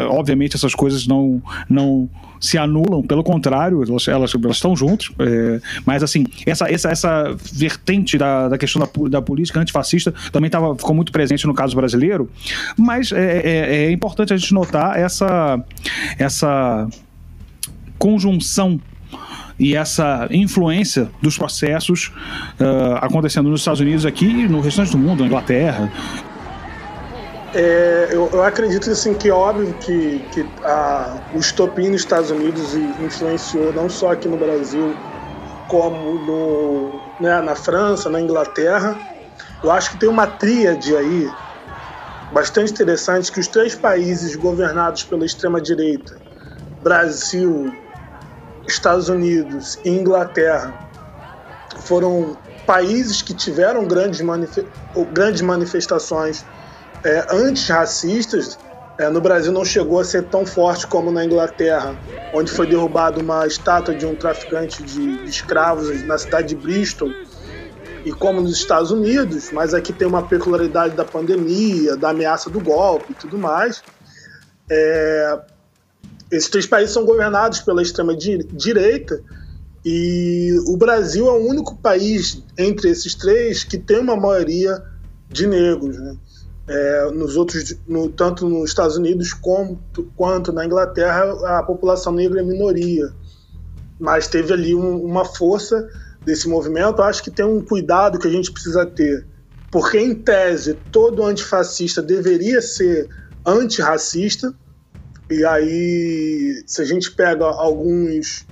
Obviamente 0.08 0.56
essas 0.56 0.74
coisas 0.74 1.06
não, 1.06 1.42
não 1.68 2.08
se 2.40 2.58
anulam, 2.58 3.02
pelo 3.02 3.22
contrário, 3.22 3.82
elas, 3.82 4.08
elas, 4.08 4.34
elas 4.34 4.56
estão 4.56 4.74
juntas. 4.74 5.10
É, 5.18 5.60
mas 5.84 6.02
assim, 6.02 6.24
essa, 6.46 6.70
essa, 6.70 6.90
essa 6.90 7.36
vertente 7.52 8.18
da, 8.18 8.48
da 8.48 8.58
questão 8.58 8.80
da, 8.80 9.08
da 9.08 9.22
política 9.22 9.60
antifascista 9.60 10.12
também 10.32 10.50
tava, 10.50 10.74
ficou 10.74 10.94
muito 10.94 11.12
presente 11.12 11.46
no 11.46 11.54
caso 11.54 11.76
brasileiro. 11.76 12.30
Mas 12.76 13.12
é, 13.12 13.40
é, 13.44 13.84
é 13.86 13.90
importante 13.90 14.32
a 14.32 14.36
gente 14.36 14.52
notar 14.52 14.98
essa, 14.98 15.62
essa 16.18 16.88
conjunção 17.98 18.80
e 19.58 19.76
essa 19.76 20.26
influência 20.30 21.10
dos 21.22 21.38
processos 21.38 22.12
uh, 22.60 22.96
acontecendo 23.00 23.48
nos 23.48 23.60
Estados 23.60 23.80
Unidos 23.80 24.04
aqui 24.04 24.26
e 24.26 24.48
no 24.48 24.60
restante 24.60 24.92
do 24.92 24.98
mundo, 24.98 25.20
na 25.20 25.26
Inglaterra. 25.26 25.92
É, 27.54 28.08
eu, 28.10 28.28
eu, 28.32 28.42
acredito 28.42 28.90
assim 28.90 29.14
que 29.14 29.30
óbvio 29.30 29.72
que, 29.74 30.18
que 30.32 30.44
a, 30.64 31.20
o 31.32 31.38
estopim 31.38 31.88
nos 31.88 32.00
Estados 32.00 32.30
Unidos 32.30 32.74
influenciou 32.74 33.72
não 33.72 33.88
só 33.88 34.10
aqui 34.10 34.26
no 34.26 34.36
Brasil, 34.36 34.96
como 35.68 36.14
no, 36.26 37.00
né, 37.20 37.40
na 37.40 37.54
França, 37.54 38.10
na 38.10 38.20
Inglaterra. 38.20 38.98
Eu 39.62 39.70
acho 39.70 39.92
que 39.92 39.98
tem 39.98 40.08
uma 40.08 40.26
tríade 40.26 40.96
aí 40.96 41.30
bastante 42.32 42.72
interessante 42.72 43.30
que 43.30 43.38
os 43.38 43.46
três 43.46 43.76
países 43.76 44.34
governados 44.34 45.04
pela 45.04 45.24
extrema 45.24 45.60
direita, 45.60 46.18
Brasil, 46.82 47.72
Estados 48.66 49.08
Unidos 49.08 49.78
e 49.84 49.90
Inglaterra 49.90 50.74
foram 51.80 52.36
países 52.66 53.20
que 53.22 53.34
tiveram 53.34 53.86
grandes, 53.86 54.20
grandes 55.12 55.42
manifestações 55.42 56.44
é, 57.04 57.26
antirracistas. 57.30 58.58
É, 58.98 59.08
no 59.10 59.20
Brasil 59.20 59.52
não 59.52 59.64
chegou 59.64 60.00
a 60.00 60.04
ser 60.04 60.24
tão 60.24 60.46
forte 60.46 60.86
como 60.86 61.10
na 61.10 61.24
Inglaterra, 61.24 61.96
onde 62.32 62.50
foi 62.50 62.66
derrubada 62.66 63.20
uma 63.20 63.46
estátua 63.46 63.94
de 63.94 64.06
um 64.06 64.14
traficante 64.14 64.82
de, 64.82 65.16
de 65.18 65.28
escravos 65.28 66.02
na 66.04 66.16
cidade 66.16 66.48
de 66.48 66.54
Bristol, 66.54 67.10
e 68.04 68.12
como 68.12 68.40
nos 68.40 68.52
Estados 68.52 68.90
Unidos, 68.90 69.50
mas 69.50 69.72
aqui 69.72 69.92
tem 69.92 70.06
uma 70.06 70.22
peculiaridade 70.22 70.94
da 70.94 71.04
pandemia, 71.04 71.96
da 71.96 72.10
ameaça 72.10 72.50
do 72.50 72.60
golpe 72.60 73.12
e 73.12 73.14
tudo 73.14 73.38
mais. 73.38 73.82
É, 74.70 75.38
esses 76.30 76.48
três 76.48 76.66
países 76.66 76.92
são 76.92 77.04
governados 77.04 77.60
pela 77.60 77.82
extrema 77.82 78.16
direita 78.16 79.20
e 79.84 80.58
o 80.66 80.76
Brasil 80.76 81.28
é 81.28 81.32
o 81.32 81.46
único 81.46 81.76
país 81.76 82.42
entre 82.56 82.88
esses 82.88 83.14
três 83.14 83.64
que 83.64 83.76
tem 83.76 83.98
uma 83.98 84.16
maioria 84.16 84.82
de 85.28 85.46
negros. 85.46 85.98
Né? 85.98 86.16
É, 86.66 87.10
nos 87.12 87.36
outros, 87.36 87.76
no, 87.86 88.08
tanto 88.08 88.48
nos 88.48 88.70
Estados 88.70 88.96
Unidos 88.96 89.34
como, 89.34 89.78
quanto 90.16 90.52
na 90.52 90.64
Inglaterra, 90.64 91.58
a 91.58 91.62
população 91.62 92.12
negra 92.14 92.40
é 92.40 92.42
minoria. 92.42 93.12
Mas 94.00 94.26
teve 94.26 94.52
ali 94.54 94.74
um, 94.74 95.04
uma 95.04 95.26
força 95.26 95.86
desse 96.24 96.48
movimento. 96.48 97.02
Acho 97.02 97.22
que 97.22 97.30
tem 97.30 97.44
um 97.44 97.60
cuidado 97.60 98.18
que 98.18 98.26
a 98.26 98.30
gente 98.30 98.50
precisa 98.50 98.86
ter, 98.86 99.26
porque 99.70 99.98
em 99.98 100.14
tese 100.14 100.74
todo 100.90 101.22
antifascista 101.22 102.00
deveria 102.00 102.62
ser 102.62 103.06
antirracista 103.44 104.54
e 105.30 105.44
aí, 105.44 106.62
se 106.66 106.82
a 106.82 106.84
gente 106.84 107.10
pega 107.10 107.44
alguns 107.44 108.46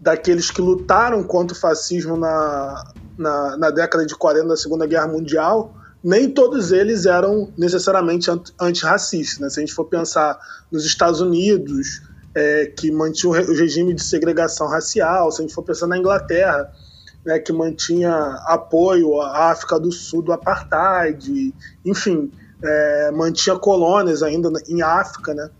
daqueles 0.00 0.50
que 0.50 0.60
lutaram 0.60 1.22
contra 1.22 1.56
o 1.56 1.60
fascismo 1.60 2.16
na, 2.16 2.92
na, 3.18 3.56
na 3.56 3.70
década 3.70 4.06
de 4.06 4.14
40 4.14 4.48
da 4.48 4.56
Segunda 4.56 4.86
Guerra 4.86 5.08
Mundial, 5.08 5.74
nem 6.02 6.30
todos 6.30 6.72
eles 6.72 7.06
eram 7.06 7.52
necessariamente 7.58 8.30
antirracistas. 8.60 9.38
Né? 9.40 9.50
Se 9.50 9.58
a 9.58 9.62
gente 9.62 9.74
for 9.74 9.86
pensar 9.86 10.38
nos 10.70 10.84
Estados 10.84 11.20
Unidos, 11.20 12.02
é, 12.34 12.66
que 12.66 12.90
mantinha 12.92 13.30
o 13.30 13.54
regime 13.54 13.94
de 13.94 14.02
segregação 14.02 14.68
racial, 14.68 15.32
se 15.32 15.40
a 15.40 15.42
gente 15.42 15.54
for 15.54 15.62
pensar 15.62 15.86
na 15.86 15.98
Inglaterra, 15.98 16.70
né, 17.24 17.38
que 17.38 17.52
mantinha 17.52 18.14
apoio 18.46 19.20
à 19.20 19.50
África 19.50 19.80
do 19.80 19.90
Sul 19.90 20.22
do 20.22 20.32
apartheid, 20.32 21.52
enfim, 21.84 22.30
é, 22.62 23.10
mantinha 23.10 23.56
colônias 23.56 24.22
ainda 24.22 24.50
em 24.68 24.82
África, 24.82 25.34
né? 25.34 25.50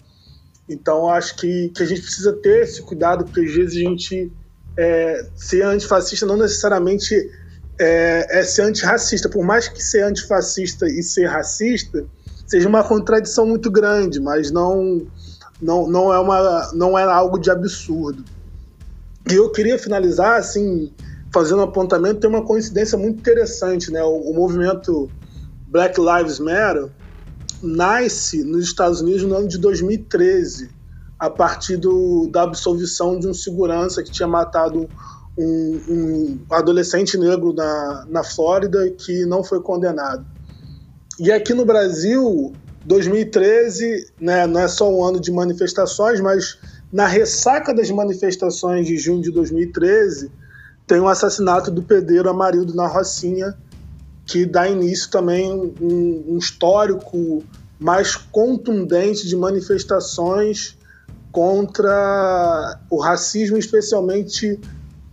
Então, 0.69 1.09
acho 1.09 1.37
que, 1.37 1.69
que 1.69 1.83
a 1.83 1.87
gente 1.87 2.03
precisa 2.03 2.33
ter 2.33 2.65
esse 2.65 2.83
cuidado, 2.83 3.25
porque 3.25 3.41
às 3.41 3.53
vezes 3.53 3.77
a 3.77 3.81
gente 3.81 4.33
é, 4.77 5.27
ser 5.35 5.63
antifascista 5.63 6.27
não 6.27 6.37
necessariamente 6.37 7.15
é, 7.79 8.41
é 8.41 8.43
ser 8.43 8.63
antirracista. 8.63 9.29
Por 9.29 9.45
mais 9.45 9.69
que 9.69 9.83
ser 9.83 10.03
antifascista 10.03 10.87
e 10.87 11.03
ser 11.03 11.27
racista 11.27 12.05
seja 12.47 12.69
uma 12.69 12.83
contradição 12.83 13.47
muito 13.47 13.71
grande, 13.71 14.21
mas 14.21 14.51
não, 14.51 15.07
não, 15.61 15.89
não, 15.89 16.13
é, 16.13 16.19
uma, 16.19 16.73
não 16.73 16.99
é 16.99 17.05
algo 17.05 17.39
de 17.39 17.51
absurdo. 17.51 18.25
E 19.31 19.35
eu 19.35 19.51
queria 19.51 19.79
finalizar, 19.79 20.39
assim, 20.39 20.93
fazendo 21.33 21.59
um 21.59 21.65
apontamento, 21.65 22.21
tem 22.21 22.31
uma 22.31 22.45
coincidência 22.45 22.97
muito 22.97 23.19
interessante, 23.19 23.91
né? 23.91 24.03
O, 24.03 24.31
o 24.31 24.35
movimento 24.35 25.11
Black 25.69 26.01
Lives 26.01 26.39
Matter, 26.39 26.89
nasce 27.63 28.45
nos 28.45 28.65
Estados 28.65 29.01
Unidos 29.01 29.23
no 29.23 29.35
ano 29.35 29.49
de 29.49 29.59
2013, 29.59 30.71
a 31.19 31.31
partir 31.31 31.77
do, 31.77 32.29
da 32.31 32.43
absolvição 32.43 33.19
de 33.19 33.27
um 33.27 33.35
segurança 33.35 34.03
que 34.03 34.11
tinha 34.11 34.29
matado 34.29 34.89
um, 35.37 35.81
um 35.89 36.39
adolescente 36.51 37.17
negro 37.19 37.53
na, 37.53 38.07
na 38.09 38.25
Flórida 38.25 38.91
que 38.91 39.25
não 39.27 39.43
foi 39.43 39.61
condenado. 39.61 40.25
E 41.19 41.33
aqui 41.33 41.55
no 41.55 41.65
Brasil, 41.65 42.55
2013, 42.85 44.13
né, 44.21 44.47
não 44.47 44.61
é 44.61 44.69
só 44.69 44.91
um 44.91 45.05
ano 45.05 45.19
de 45.19 45.33
manifestações, 45.33 46.21
mas 46.21 46.59
na 46.93 47.07
ressaca 47.07 47.75
das 47.75 47.91
manifestações 47.91 48.87
de 48.87 48.97
junho 48.97 49.23
de 49.23 49.33
2013, 49.33 50.31
tem 50.87 51.01
o 51.01 51.09
assassinato 51.09 51.71
do 51.71 51.83
pedreiro 51.83 52.31
Amarildo 52.31 52.75
na 52.75 52.87
Rocinha, 52.87 53.57
que 54.27 54.45
dá 54.45 54.69
início 54.69 55.11
também 55.11 55.53
um, 55.81 56.25
um 56.29 56.39
histórico 56.39 57.43
mais 57.79 58.17
contundente 58.17 59.27
de 59.27 59.37
manifestações 59.37 60.77
contra 61.31 62.81
o 62.91 62.99
racismo, 62.99 63.57
especialmente 63.57 64.59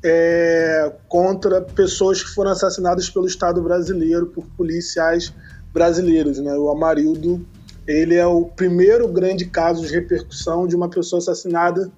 é, 0.04 0.92
contra 1.08 1.62
pessoas 1.62 2.24
que 2.24 2.30
foram 2.30 2.52
assassinadas 2.52 3.10
pelo 3.10 3.28
Estado 3.28 3.62
brasileiro 3.62 4.28
por 4.28 4.46
policiais 4.58 5.34
brasileiros. 5.74 6.40
Né? 6.40 6.54
O 6.56 6.70
Amarildo 6.70 7.46
ele 7.88 8.16
é 8.16 8.26
o 8.26 8.46
primeiro 8.46 9.08
grande 9.08 9.46
caso 9.46 9.86
de 9.86 9.94
repercussão 9.94 10.66
de 10.66 10.76
uma 10.76 10.90
pessoa 10.90 11.20
assassinada 11.20 11.92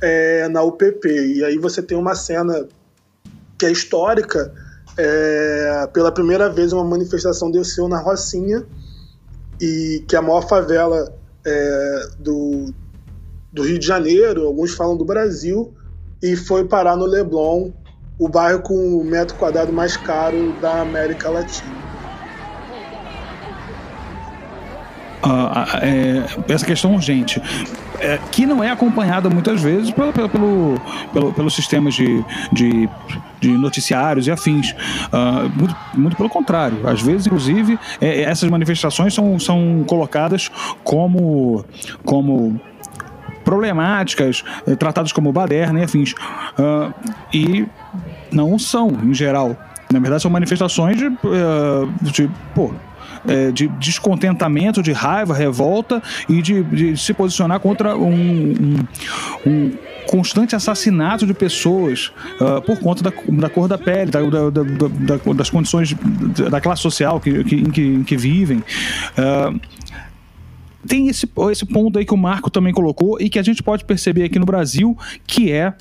é, 0.00 0.48
na 0.48 0.62
UPP. 0.62 1.06
E 1.08 1.44
aí 1.44 1.58
você 1.58 1.80
tem 1.80 1.96
uma 1.96 2.14
cena 2.14 2.66
que 3.56 3.66
é 3.66 3.70
histórica. 3.70 4.52
É, 4.96 5.88
pela 5.92 6.12
primeira 6.12 6.50
vez, 6.50 6.72
uma 6.72 6.84
manifestação 6.84 7.50
desceu 7.50 7.88
na 7.88 8.00
Rocinha, 8.00 8.64
e 9.60 10.04
que 10.06 10.14
é 10.14 10.18
a 10.18 10.22
maior 10.22 10.46
favela 10.46 11.12
é, 11.44 12.06
do, 12.18 12.72
do 13.52 13.62
Rio 13.62 13.78
de 13.78 13.86
Janeiro, 13.86 14.46
alguns 14.46 14.74
falam 14.74 14.96
do 14.96 15.04
Brasil, 15.04 15.72
e 16.22 16.36
foi 16.36 16.64
parar 16.64 16.96
no 16.96 17.06
Leblon, 17.06 17.70
o 18.18 18.28
bairro 18.28 18.60
com 18.62 18.98
o 18.98 19.04
metro 19.04 19.36
quadrado 19.36 19.72
mais 19.72 19.96
caro 19.96 20.52
da 20.60 20.80
América 20.82 21.28
Latina. 21.28 21.82
Uh, 25.24 25.76
é, 25.80 26.52
essa 26.52 26.66
questão 26.66 26.94
urgente, 26.94 27.40
é, 28.00 28.18
que 28.32 28.44
não 28.44 28.62
é 28.62 28.70
acompanhada 28.70 29.30
muitas 29.30 29.60
vezes 29.60 29.92
pelo, 29.92 30.12
pelo, 30.12 30.28
pelo, 31.12 31.32
pelo 31.32 31.50
sistemas 31.50 31.94
de, 31.94 32.24
de, 32.52 32.88
de, 33.42 33.48
noticiários 33.48 34.26
e 34.26 34.30
afins. 34.30 34.70
Uh, 34.70 35.50
muito, 35.58 35.76
muito, 35.94 36.16
pelo 36.16 36.28
contrário. 36.28 36.88
Às 36.88 37.02
vezes, 37.02 37.26
inclusive, 37.26 37.78
é, 38.00 38.22
essas 38.22 38.48
manifestações 38.48 39.12
são, 39.12 39.38
são 39.38 39.84
colocadas 39.86 40.50
como, 40.84 41.64
como 42.04 42.60
problemáticas, 43.44 44.44
é, 44.66 44.76
tratadas 44.76 45.12
como 45.12 45.32
baderna 45.32 45.80
e 45.80 45.82
afins. 45.82 46.12
Uh, 46.12 46.94
e 47.34 47.66
não 48.30 48.58
são, 48.58 48.88
em 49.04 49.12
geral. 49.12 49.56
Na 49.92 49.98
verdade, 49.98 50.22
são 50.22 50.30
manifestações 50.30 50.96
de, 50.96 51.10
de 52.00 52.30
pô, 52.54 52.72
é, 53.28 53.50
de 53.50 53.68
descontentamento, 53.68 54.82
de 54.82 54.92
raiva, 54.92 55.34
revolta 55.34 56.02
e 56.28 56.42
de, 56.42 56.62
de 56.64 56.96
se 56.96 57.12
posicionar 57.12 57.60
contra 57.60 57.96
um, 57.96 58.12
um, 58.12 58.76
um 59.46 59.72
constante 60.12 60.54
assassinato 60.54 61.26
de 61.26 61.32
pessoas 61.32 62.12
uh, 62.38 62.60
por 62.60 62.78
conta 62.78 63.02
da, 63.02 63.10
da, 63.10 63.48
cor 63.48 63.66
da 63.66 63.78
pele, 63.78 64.10
da, 64.10 64.20
da, 64.20 65.32
das 65.34 65.48
condições 65.48 65.94
da 66.50 66.60
classe 66.60 66.82
social 66.82 67.18
que, 67.18 67.42
que, 67.44 67.56
em, 67.56 67.70
que, 67.70 67.80
em 67.80 68.04
que 68.04 68.14
vivem. 68.14 68.58
Uh, 68.58 69.58
tem 70.86 71.08
esse, 71.08 71.26
esse 71.50 71.64
ponto 71.64 71.98
aí 71.98 72.04
que 72.04 72.12
o 72.12 72.16
Marco 72.18 72.50
também 72.50 72.74
colocou 72.74 73.18
e 73.18 73.30
que 73.30 73.38
a 73.38 73.42
gente 73.42 73.62
pode 73.62 73.86
perceber 73.86 74.24
aqui 74.24 74.38
no 74.38 74.44
Brasil, 74.44 74.98
que 75.26 75.50
é. 75.50 75.72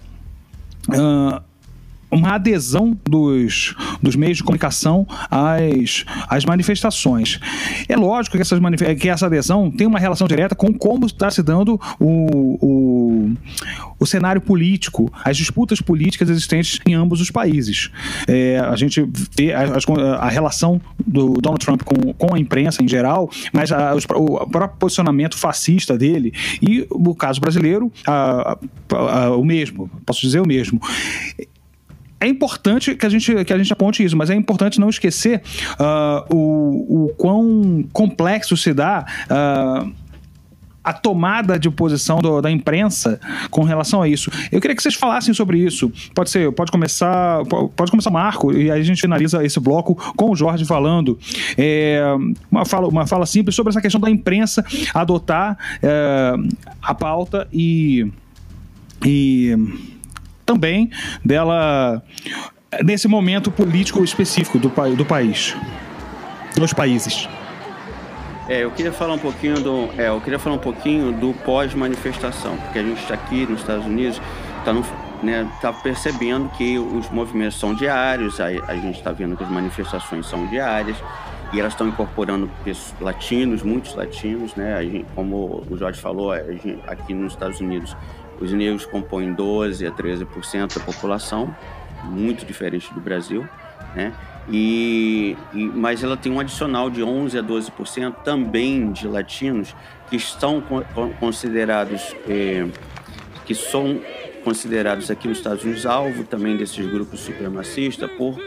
Uh, 0.88 1.41
uma 2.12 2.36
adesão 2.36 2.97
dos, 3.10 3.76
dos 4.02 4.15
meios 4.15 4.38
de 4.38 4.43
comunicação 4.43 5.08
às, 5.30 6.06
às 6.28 6.45
manifestações. 6.45 7.39
É 7.88 7.95
lógico 7.95 8.36
que, 8.36 8.41
essas 8.41 8.60
que 9.00 9.10
essa 9.10 9.26
adesão 9.26 9.71
tem 9.71 9.88
uma 9.88 10.00
relação 10.00 10.28
direta 10.28 10.56
com 10.56 10.74
como 10.74 11.06
está 11.06 11.32
se 11.32 11.41
dando 11.41 11.80
o, 12.00 12.58
o, 12.62 13.34
o 14.00 14.06
cenário 14.06 14.41
político, 14.41 15.12
as 15.24 15.38
disputas 15.38 15.82
políticas 15.82 16.30
existentes 16.30 16.80
em 16.86 16.93
ambos 16.93 17.21
os 17.21 17.32
países. 17.32 17.89
É, 18.28 18.60
a 18.60 18.76
gente 18.76 19.08
vê 19.38 19.54
a, 19.54 19.63
a, 20.19 20.30
relação 20.30 20.82
do 21.06 21.34
Donald 21.34 21.63
Trump 21.63 21.84
com, 21.84 22.13
com 22.13 22.36
a 22.36 22.39
imprensa 22.39 22.84
em 22.84 22.88
geral, 22.88 23.30
mas 23.54 23.71
a, 23.71 23.93
o 24.15 24.47
próprio 24.47 24.80
posicionamento 24.80 25.38
fascista 25.38 25.97
dele 25.97 26.34
e 26.62 26.86
o 26.89 27.15
caso 27.15 27.39
brasileiro, 27.39 27.91
o 29.38 29.45
mesmo, 29.45 29.89
posso 30.06 30.21
dizer 30.21 30.41
o 30.41 30.47
mesmo 30.47 30.82
é 32.22 32.28
importante 32.28 32.96
que 32.96 33.06
a 33.06 33.10
gente, 33.10 33.44
que 33.44 33.52
a 33.52 33.58
gente 33.58 33.74
aponte 33.74 34.04
isso, 34.04 34.16
mas 34.16 34.30
é 34.30 34.36
importante 34.36 34.80
não 34.80 34.90
esquecer 34.90 35.42
uh, 35.74 36.34
o, 36.34 37.06
o 37.06 37.10
quão 37.18 37.84
complexo 37.92 38.56
se 38.56 38.74
dá. 38.74 39.06
Uh, 39.26 40.02
a 40.84 40.92
tomada 40.94 41.60
de 41.60 41.70
posição 41.70 42.20
do, 42.20 42.42
da 42.42 42.50
imprensa 42.50 43.20
com 43.52 43.64
relação 43.64 44.02
a 44.02 44.08
isso. 44.08 44.32
Eu 44.52 44.60
queria 44.60 44.76
que 44.76 44.82
vocês 44.82 44.96
falassem 44.96 45.32
sobre 45.32 45.60
isso. 45.60 45.92
Pode 46.14 46.32
ser, 46.32 46.52
pode 46.54 46.72
começar, 46.72 47.44
pode 47.76 47.92
começar 47.92 48.10
Marco 48.10 48.52
e 48.52 48.72
aí 48.72 48.80
a 48.80 48.84
gente 48.84 49.00
finaliza 49.00 49.46
esse 49.46 49.60
bloco 49.60 49.94
com 50.16 50.32
o 50.32 50.36
Jorge 50.36 50.66
falando 50.66 51.20
é, 51.56 52.02
uma 52.50 52.66
fala, 52.66 52.88
uma 52.88 53.06
fala 53.06 53.28
simples 53.28 53.56
sobre 53.56 53.70
essa 53.70 53.80
questão 53.80 54.02
da 54.02 54.10
imprensa 54.10 54.66
adotar 54.92 55.56
é, 55.84 56.34
a 56.82 56.96
pauta 56.96 57.48
e 57.54 58.12
e 59.06 59.56
também 60.52 60.90
dela 61.24 62.02
nesse 62.84 63.08
momento 63.08 63.50
político 63.52 64.04
específico 64.04 64.60
do, 64.60 64.70
do 64.96 65.06
país, 65.06 65.56
dos 66.56 66.74
países. 66.74 67.28
É, 68.50 68.64
eu 68.64 68.72
queria 68.72 68.92
falar 68.92 69.14
um 69.14 69.20
pouquinho 69.20 69.56
do, 69.62 69.90
é, 69.98 70.10
eu 70.10 70.20
queria 70.20 70.40
falar 70.40 70.56
um 70.56 70.60
pouquinho 70.60 71.14
do 71.14 71.34
pós-manifestação, 71.46 72.58
porque 72.58 72.80
a 72.80 72.84
gente 72.84 73.02
está 73.02 73.14
aqui 73.14 73.46
nos 73.46 73.62
Estados 73.62 73.86
Unidos, 73.86 74.22
está 74.60 74.74
né, 75.24 75.48
tá 75.62 75.72
percebendo 75.72 76.50
que 76.50 76.78
os 76.78 77.10
movimentos 77.10 77.58
são 77.58 77.74
diários, 77.74 78.42
a, 78.42 78.48
a 78.48 78.76
gente 78.76 78.98
está 78.98 79.12
vendo 79.12 79.38
que 79.38 79.44
as 79.44 79.50
manifestações 79.50 80.26
são 80.28 80.46
diárias 80.48 80.98
e 81.54 81.60
elas 81.60 81.74
estão 81.74 81.88
incorporando 81.88 82.50
latinos, 83.00 83.62
muitos 83.62 83.94
latinos, 83.96 84.56
né? 84.56 84.82
Gente, 84.84 85.06
como 85.14 85.64
o 85.70 85.78
Jorge 85.78 86.00
falou, 86.00 86.34
gente, 86.36 86.80
aqui 86.88 87.14
nos 87.14 87.34
Estados 87.34 87.60
Unidos 87.60 87.96
os 88.42 88.52
negros 88.52 88.86
compõem 88.86 89.34
12 89.34 89.86
a 89.86 89.92
13% 89.92 90.78
da 90.78 90.84
população, 90.84 91.56
muito 92.04 92.46
diferente 92.46 92.94
do 92.94 93.00
Brasil, 93.00 93.48
né? 93.96 94.14
E, 94.50 95.38
e, 95.54 95.66
mas 95.66 96.04
ela 96.04 96.18
tem 96.18 96.32
um 96.32 96.40
adicional 96.40 96.90
de 96.90 97.04
11 97.04 97.38
a 97.38 97.44
12% 97.44 98.16
também 98.24 98.92
de 98.92 99.08
latinos 99.08 99.76
que 100.10 100.16
estão 100.16 100.64
considerados 101.20 102.16
eh, 102.28 102.68
que 103.46 103.54
são 103.54 104.02
considerados 104.44 105.12
aqui 105.12 105.28
nos 105.28 105.38
Estados 105.38 105.64
Unidos 105.64 105.86
alvo 105.86 106.24
também 106.24 106.58
desses 106.58 106.86
grupos 106.88 107.20
supremacistas 107.20 108.10
por 108.14 108.42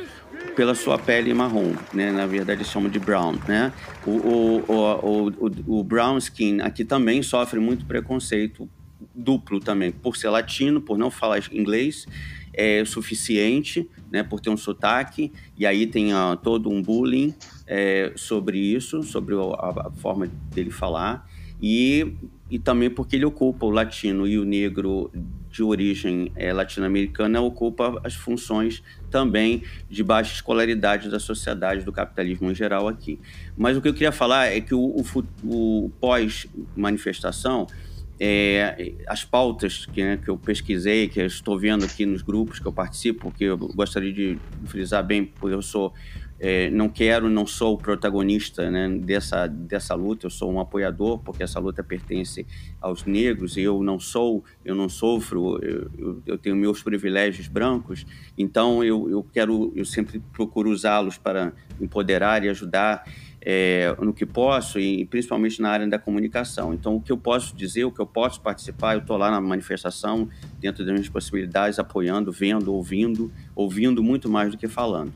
pela 0.57 0.75
sua 0.75 0.99
pele 0.99 1.33
marrom, 1.35 1.75
né? 1.93 2.13
Na 2.13 2.27
verdade, 2.27 2.61
eles 2.61 2.71
chamam 2.71 2.89
de 2.89 2.99
brown, 2.99 3.35
né? 3.47 3.73
O, 4.07 4.11
o, 4.11 4.65
o, 4.69 5.29
o, 5.29 5.79
o 5.81 5.85
brown 5.85 6.19
skin 6.19 6.61
aqui 6.61 6.85
também 6.85 7.23
sofre 7.23 7.59
muito 7.59 7.85
preconceito 7.87 8.69
duplo 9.15 9.61
também, 9.61 9.91
por 9.91 10.17
ser 10.17 10.29
latino, 10.29 10.81
por 10.81 10.97
não 10.97 11.11
falar 11.11 11.43
inglês 11.53 12.07
é 12.55 12.85
suficiente, 12.85 13.89
né, 14.11 14.23
por 14.23 14.41
ter 14.41 14.49
um 14.49 14.57
sotaque, 14.57 15.33
e 15.59 15.67
aí 15.67 15.87
tem 15.87 16.15
uh, 16.15 16.37
todo 16.41 16.71
um 16.71 16.81
bullying 16.81 17.35
é, 17.67 18.13
sobre 18.15 18.59
isso, 18.59 19.03
sobre 19.03 19.35
a, 19.35 19.89
a, 19.89 19.91
forma 19.97 20.31
dele 20.55 20.71
falar, 20.71 21.29
e, 21.61 22.15
e 22.49 22.59
também 22.59 22.89
porque 22.89 23.17
ele 23.17 23.25
ocupa 23.25 23.67
o 23.67 23.71
latino 23.71 24.27
e 24.27 24.39
o 24.39 24.45
negro 24.45 25.11
de 25.51 25.63
origem 25.63 26.33
é, 26.35 26.53
latino-americana 26.53 27.41
ocupa 27.41 28.01
as 28.03 28.15
funções 28.15 28.83
também 29.09 29.63
de 29.89 30.03
baixa 30.03 30.35
escolaridade 30.35 31.09
da 31.09 31.21
sociedade, 31.21 31.85
do 31.85 31.93
capitalismo 31.93 32.51
em 32.51 32.55
geral 32.55 32.89
aqui. 32.89 33.21
Mas 33.57 33.77
o 33.77 33.81
que 33.81 33.89
eu 33.89 33.93
queria 33.93 34.11
falar 34.11 34.47
é 34.47 34.61
que 34.61 34.75
o, 34.75 34.81
o, 34.81 35.25
o 35.45 35.91
pós-manifestação 36.01 37.69
é, 38.19 38.95
as 39.07 39.25
pautas 39.25 39.87
que, 39.87 40.03
né, 40.03 40.17
que 40.17 40.29
eu 40.29 40.37
pesquisei, 40.37 41.09
que 41.09 41.21
eu 41.21 41.27
estou 41.27 41.59
vendo 41.59 41.85
aqui 41.85 42.07
nos 42.07 42.23
grupos 42.23 42.59
que 42.59 42.67
eu 42.67 42.73
participo, 42.73 43.31
que 43.31 43.45
eu 43.45 43.57
gostaria 43.57 44.13
de 44.13 44.39
frisar 44.67 45.05
bem, 45.05 45.25
porque 45.25 45.55
eu 45.55 45.63
sou 45.63 45.93
é, 46.39 46.69
não 46.69 46.89
quero, 46.89 47.31
não 47.31 47.47
sou 47.47 47.75
o 47.75 47.79
protagonista 47.79 48.71
né, 48.71 48.89
dessa, 48.89 49.47
dessa 49.47 49.95
luta, 49.95 50.27
eu 50.27 50.31
sou 50.31 50.53
um 50.53 50.61
apoiador, 50.61 51.19
porque 51.19 51.43
essa 51.43 51.61
luta 51.61 51.83
pertence 51.83 52.47
aos 52.81 53.05
negros, 53.05 53.57
e 53.57 53.63
eu 53.63 53.83
não 53.83 53.99
sou, 54.01 54.45
eu 54.65 54.75
não 54.75 54.89
sofro, 54.89 55.59
eu, 55.65 56.23
eu, 56.27 56.37
tenho 56.37 56.57
meus 56.57 56.83
privilégios 56.83 57.49
brancos, 57.49 58.05
então 58.37 58.83
eu, 58.83 59.09
eu 59.09 59.27
quero, 59.33 59.73
eu 59.77 59.85
sempre 59.85 60.21
procuro 60.33 60.71
usá-los 60.71 61.17
para 61.17 61.53
empoderar 61.81 62.45
e 62.45 62.49
ajudar 62.49 63.05
é, 63.45 63.95
no 64.01 64.15
que 64.15 64.25
posso 64.25 64.81
e 64.81 65.05
principalmente 65.05 65.61
na 65.61 65.69
área 65.69 65.87
da 65.87 65.99
comunicação. 65.99 66.73
Então, 66.73 66.97
o 66.97 67.01
que 67.01 67.13
eu 67.13 67.19
posso 67.19 67.55
dizer, 67.55 67.85
o 67.85 67.93
que 67.93 68.01
eu 68.01 68.07
posso 68.07 68.41
participar, 68.41 68.95
eu 68.95 69.01
estou 69.01 69.19
lá 69.19 69.31
na 69.31 69.41
manifestação, 69.41 70.29
dentro 70.59 70.83
das 70.85 70.95
minhas 70.95 71.09
possibilidades, 71.09 71.79
apoiando, 71.79 72.33
vendo, 72.33 72.73
ouvindo, 72.73 73.31
ouvindo 73.55 74.03
muito 74.03 74.31
mais 74.31 74.51
do 74.51 74.57
que 74.57 74.67
falando. 74.67 75.13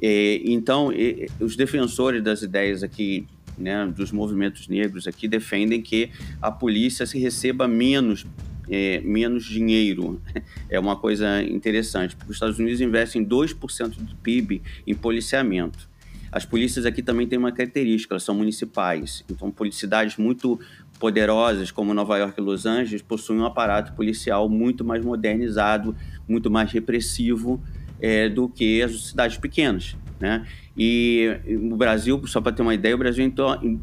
É, 0.00 0.40
então, 0.44 0.90
é, 0.90 1.26
os 1.38 1.54
defensores 1.54 2.22
das 2.22 2.40
ideias 2.40 2.82
aqui, 2.82 3.26
né, 3.58 3.86
dos 3.86 4.10
movimentos 4.10 4.68
negros 4.68 5.06
aqui, 5.06 5.28
defendem 5.28 5.82
que 5.82 6.10
a 6.40 6.50
polícia 6.50 7.04
se 7.04 7.18
receba 7.18 7.68
menos 7.68 8.26
é, 8.68 9.00
menos 9.00 9.44
dinheiro. 9.44 10.20
É 10.68 10.80
uma 10.80 10.96
coisa 10.96 11.40
interessante, 11.44 12.16
porque 12.16 12.32
os 12.32 12.36
Estados 12.36 12.58
Unidos 12.58 12.80
investem 12.80 13.24
2% 13.24 13.96
do 13.98 14.16
PIB 14.16 14.60
em 14.84 14.94
policiamento. 14.96 15.88
As 16.36 16.44
polícias 16.44 16.84
aqui 16.84 17.00
também 17.00 17.26
têm 17.26 17.38
uma 17.38 17.50
característica, 17.50 18.12
elas 18.12 18.22
são 18.22 18.34
municipais. 18.34 19.24
Então, 19.30 19.50
cidades 19.72 20.18
muito 20.18 20.60
poderosas, 20.98 21.70
como 21.70 21.94
Nova 21.94 22.18
York 22.18 22.38
e 22.38 22.42
Los 22.42 22.66
Angeles, 22.66 23.00
possuem 23.00 23.40
um 23.40 23.46
aparato 23.46 23.94
policial 23.94 24.46
muito 24.46 24.84
mais 24.84 25.02
modernizado, 25.02 25.96
muito 26.28 26.50
mais 26.50 26.70
repressivo 26.70 27.58
é, 27.98 28.28
do 28.28 28.50
que 28.50 28.82
as 28.82 29.06
cidades 29.06 29.38
pequenas. 29.38 29.96
Né? 30.20 30.46
E 30.76 31.40
o 31.72 31.74
Brasil, 31.74 32.20
só 32.26 32.42
para 32.42 32.52
ter 32.52 32.60
uma 32.60 32.74
ideia, 32.74 32.94
o 32.94 32.98
Brasil 32.98 33.32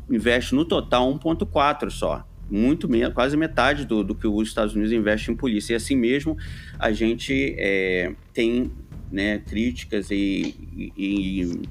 investe 0.07 0.53
no 0.53 0.63
total 0.63 1.11
1,4 1.11 1.89
só. 1.89 2.23
Muito 2.51 2.87
menos, 2.87 3.15
quase 3.15 3.35
metade 3.35 3.83
do, 3.83 4.03
do 4.03 4.13
que 4.13 4.27
os 4.27 4.47
Estados 4.47 4.75
Unidos 4.75 4.93
investem 4.93 5.33
em 5.33 5.37
polícia. 5.37 5.73
E 5.73 5.75
assim 5.75 5.95
mesmo, 5.95 6.37
a 6.77 6.91
gente 6.91 7.55
é, 7.57 8.13
tem 8.31 8.71
né, 9.11 9.39
críticas 9.39 10.11
e, 10.11 10.55
e, 10.75 10.93
e 10.95 11.61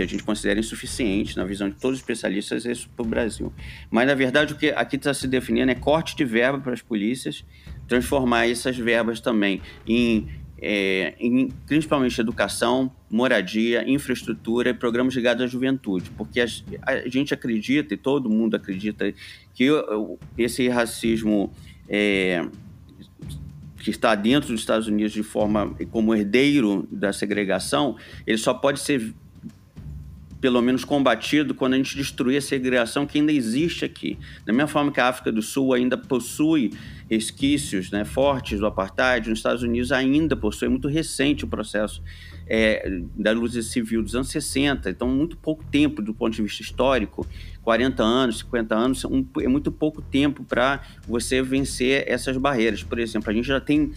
que 0.00 0.04
a 0.04 0.06
gente 0.06 0.22
considera 0.22 0.58
insuficiente, 0.58 1.36
na 1.36 1.44
visão 1.44 1.68
de 1.68 1.76
todos 1.76 1.98
os 1.98 2.00
especialistas, 2.00 2.64
isso 2.64 2.88
para 2.96 3.04
o 3.04 3.08
Brasil. 3.08 3.52
Mas, 3.90 4.06
na 4.06 4.14
verdade, 4.14 4.54
o 4.54 4.56
que 4.56 4.70
aqui 4.70 4.96
está 4.96 5.12
se 5.12 5.28
definindo 5.28 5.70
é 5.70 5.74
corte 5.74 6.16
de 6.16 6.24
verba 6.24 6.58
para 6.58 6.72
as 6.72 6.80
polícias, 6.80 7.44
transformar 7.86 8.48
essas 8.48 8.78
verbas 8.78 9.20
também 9.20 9.60
em, 9.86 10.26
é, 10.58 11.14
em 11.20 11.48
principalmente 11.66 12.18
educação, 12.18 12.90
moradia, 13.10 13.84
infraestrutura 13.86 14.70
e 14.70 14.74
programas 14.74 15.14
ligados 15.14 15.44
à 15.44 15.46
juventude, 15.46 16.10
porque 16.16 16.40
a, 16.40 16.46
a 16.86 17.08
gente 17.08 17.34
acredita, 17.34 17.92
e 17.92 17.96
todo 17.96 18.30
mundo 18.30 18.54
acredita, 18.54 19.12
que 19.54 19.68
esse 20.38 20.66
racismo 20.68 21.52
é, 21.86 22.46
que 23.76 23.90
está 23.90 24.14
dentro 24.14 24.50
dos 24.50 24.60
Estados 24.60 24.86
Unidos 24.86 25.12
de 25.12 25.22
forma 25.22 25.74
como 25.90 26.14
herdeiro 26.14 26.88
da 26.90 27.12
segregação, 27.12 27.96
ele 28.26 28.38
só 28.38 28.54
pode 28.54 28.80
ser 28.80 29.14
pelo 30.40 30.62
menos 30.62 30.84
combatido 30.84 31.54
quando 31.54 31.74
a 31.74 31.76
gente 31.76 31.96
destruir 31.96 32.38
a 32.38 32.40
segregação 32.40 33.06
que 33.06 33.18
ainda 33.18 33.32
existe 33.32 33.84
aqui. 33.84 34.18
Da 34.46 34.52
mesma 34.52 34.68
forma 34.68 34.90
que 34.90 35.00
a 35.00 35.08
África 35.08 35.30
do 35.30 35.42
Sul 35.42 35.74
ainda 35.74 35.98
possui 35.98 36.72
resquícios 37.10 37.90
né, 37.90 38.04
fortes 38.04 38.58
do 38.58 38.66
apartheid, 38.66 39.28
nos 39.28 39.40
Estados 39.40 39.62
Unidos 39.62 39.92
ainda 39.92 40.34
possui, 40.36 40.66
é 40.66 40.70
muito 40.70 40.88
recente 40.88 41.44
o 41.44 41.48
processo 41.48 42.02
é, 42.46 43.00
da 43.14 43.32
luta 43.32 43.60
civil 43.62 44.02
dos 44.02 44.14
anos 44.14 44.28
60, 44.28 44.90
então 44.90 45.08
muito 45.08 45.36
pouco 45.36 45.62
tempo 45.70 46.00
do 46.00 46.14
ponto 46.14 46.34
de 46.34 46.42
vista 46.42 46.62
histórico 46.62 47.26
40 47.62 48.02
anos, 48.02 48.38
50 48.38 48.74
anos, 48.74 49.04
um, 49.04 49.24
é 49.40 49.48
muito 49.48 49.70
pouco 49.70 50.00
tempo 50.00 50.42
para 50.42 50.82
você 51.06 51.42
vencer 51.42 52.04
essas 52.06 52.36
barreiras. 52.36 52.82
Por 52.82 52.98
exemplo, 52.98 53.30
a 53.30 53.32
gente 53.34 53.46
já 53.46 53.60
tem 53.60 53.92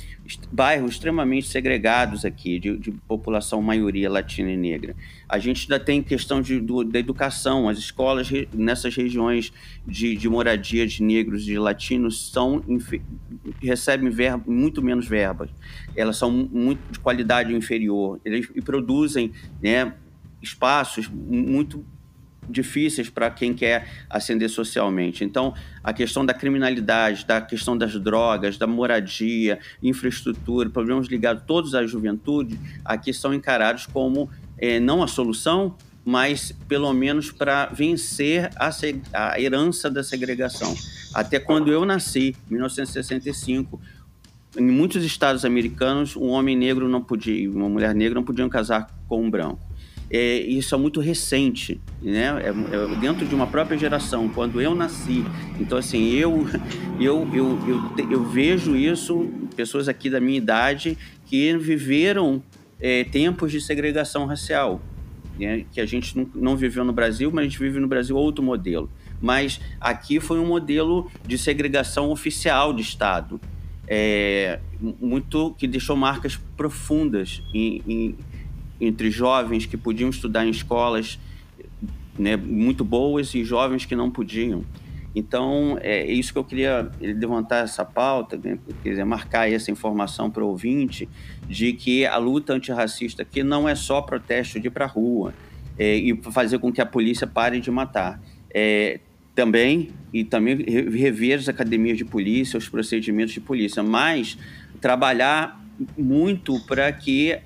bairros 0.52 0.92
extremamente 0.92 1.48
segregados 1.48 2.26
aqui, 2.26 2.60
de, 2.60 2.78
de 2.78 2.92
população 2.92 3.62
maioria 3.62 4.10
latina 4.10 4.52
e 4.52 4.58
negra. 4.58 4.96
A 5.28 5.40
gente 5.40 5.64
ainda 5.64 5.84
tem 5.84 6.04
questão 6.04 6.42
de, 6.42 6.60
do, 6.60 6.84
da 6.84 7.00
educação, 7.00 7.70
as 7.70 7.78
escolas 7.78 8.30
nessas 8.54 8.96
regiões 8.96 9.54
de, 9.88 10.16
de 10.16 10.30
moradia 10.30 10.86
de 10.86 11.02
negros, 11.02 11.46
de 11.46 11.58
latinos, 11.58 12.32
são, 12.32 12.64
recebem 13.62 14.10
verba, 14.10 14.44
muito 14.46 14.82
menos 14.82 15.08
verbas. 15.08 15.50
Elas 15.96 16.18
são 16.18 16.30
muito 16.32 16.80
de 16.92 17.00
qualidade 17.00 17.54
inferior 17.54 18.20
eles, 18.26 18.50
e 18.54 18.62
produzem 18.62 19.32
né, 19.62 19.94
espaços 20.42 21.08
muito 21.08 21.86
difíceis 22.50 23.10
para 23.10 23.30
quem 23.30 23.54
quer 23.54 23.88
ascender 24.10 24.50
socialmente. 24.50 25.24
Então, 25.24 25.54
a 25.84 25.94
questão 25.94 26.26
da 26.26 26.34
criminalidade, 26.34 27.26
da 27.26 27.42
questão 27.42 27.78
das 27.78 27.94
drogas, 28.00 28.58
da 28.58 28.68
moradia, 28.68 29.60
infraestrutura, 29.82 30.70
problemas 30.70 31.08
ligados 31.08 31.44
todos 31.46 31.76
à 31.76 31.86
juventude, 31.86 32.60
aqui 32.84 33.14
são 33.14 33.34
encarados 33.34 33.86
como 33.86 34.30
é, 34.58 34.80
não 34.80 35.04
a 35.04 35.08
solução, 35.08 35.76
mas 36.06 36.52
pelo 36.68 36.92
menos 36.94 37.32
para 37.32 37.68
vencer 37.68 38.50
a, 38.56 38.70
a 39.14 39.40
herança 39.40 39.90
da 39.90 40.04
segregação. 40.04 40.76
Até 41.14 41.40
quando 41.40 41.72
eu 41.72 41.86
nasci, 41.86 42.36
em 42.50 42.54
1965, 42.54 43.80
em 44.58 44.66
muitos 44.66 45.04
estados 45.04 45.46
americanos, 45.46 46.16
um 46.16 46.28
homem 46.28 46.56
negro 46.56 46.88
não 46.88 47.02
podia, 47.02 47.50
uma 47.50 47.70
mulher 47.70 47.96
negra 47.96 48.16
não 48.16 48.24
podiam 48.24 48.50
casar 48.50 48.88
com 49.08 49.24
um 49.24 49.30
branco 49.30 49.73
é, 50.16 50.38
isso 50.42 50.76
é 50.76 50.78
muito 50.78 51.00
recente, 51.00 51.82
né? 52.00 52.40
É, 52.44 52.50
é, 52.50 52.96
dentro 52.98 53.26
de 53.26 53.34
uma 53.34 53.48
própria 53.48 53.76
geração, 53.76 54.30
quando 54.30 54.62
eu 54.62 54.76
nasci. 54.76 55.26
Então, 55.60 55.76
assim, 55.76 56.12
eu, 56.12 56.46
eu, 57.02 57.28
eu, 57.34 57.60
eu, 57.68 58.12
eu 58.12 58.24
vejo 58.24 58.76
isso, 58.76 59.28
pessoas 59.56 59.90
aqui 59.90 60.12
da 60.12 60.20
minha 60.20 60.38
idade 60.38 60.96
que 61.26 61.58
viveram 61.58 62.44
é, 62.80 63.04
tempos 63.06 63.52
de 63.52 63.60
segregação 63.60 64.28
racial, 64.28 64.80
né? 65.40 65.66
que 65.72 65.82
a 65.82 65.86
gente 65.88 66.16
não, 66.16 66.30
não 66.36 66.56
viveu 66.56 66.86
no 66.86 66.94
Brasil, 66.94 67.32
mas 67.34 67.46
a 67.46 67.48
gente 67.48 67.58
vive 67.58 67.80
no 67.80 67.88
Brasil 67.88 68.16
outro 68.16 68.44
modelo. 68.44 68.92
Mas 69.20 69.60
aqui 69.82 70.20
foi 70.20 70.40
um 70.40 70.46
modelo 70.46 71.10
de 71.26 71.40
segregação 71.40 72.12
oficial 72.12 72.72
de 72.72 72.84
Estado. 72.84 73.42
É, 73.88 74.60
muito 74.80 75.56
que 75.58 75.68
deixou 75.68 75.96
marcas 75.96 76.40
profundas 76.56 77.42
em, 77.52 77.82
em, 77.88 78.16
entre 78.86 79.12
jovens 79.12 79.66
que 79.66 79.78
podiam 79.78 80.10
estudar 80.10 80.46
em 80.46 80.50
escolas 80.50 81.20
né, 82.18 82.36
muito 82.36 82.84
boas 82.84 83.34
e 83.34 83.44
jovens 83.44 83.86
que 83.86 83.96
não 83.96 84.10
podiam. 84.10 84.64
Então, 85.16 85.78
é 85.82 86.12
isso 86.12 86.34
que 86.34 86.40
eu 86.40 86.44
queria 86.44 86.92
levantar 87.00 87.64
essa 87.64 87.86
pauta, 87.86 88.36
né, 88.36 88.58
quer 88.82 88.90
dizer, 88.90 89.06
marcar 89.06 89.52
essa 89.52 89.70
informação 89.70 90.30
para 90.30 90.44
o 90.44 90.48
ouvinte, 90.48 91.08
de 91.48 91.74
que 91.74 92.06
a 92.06 92.18
luta 92.18 92.54
antirracista 92.54 93.22
aqui 93.22 93.44
não 93.44 93.70
é 93.70 93.76
só 93.76 94.02
protesto 94.02 94.60
de 94.60 94.68
ir 94.68 94.72
para 94.72 94.86
a 94.86 94.88
rua 94.88 95.34
é, 95.78 95.96
e 95.96 96.16
fazer 96.32 96.58
com 96.58 96.72
que 96.72 96.82
a 96.82 96.86
polícia 96.86 97.28
pare 97.28 97.60
de 97.60 97.70
matar. 97.70 98.20
É, 98.54 99.00
também, 99.36 99.90
e 100.12 100.24
também 100.24 100.58
rever 100.58 101.40
as 101.40 101.50
academias 101.50 101.98
de 101.98 102.06
polícia, 102.06 102.58
os 102.58 102.70
procedimentos 102.70 103.34
de 103.34 103.42
polícia, 103.42 103.82
mas 103.82 104.38
trabalhar 104.80 105.60
muito 105.98 106.60
para 106.68 106.92
que 106.92 107.40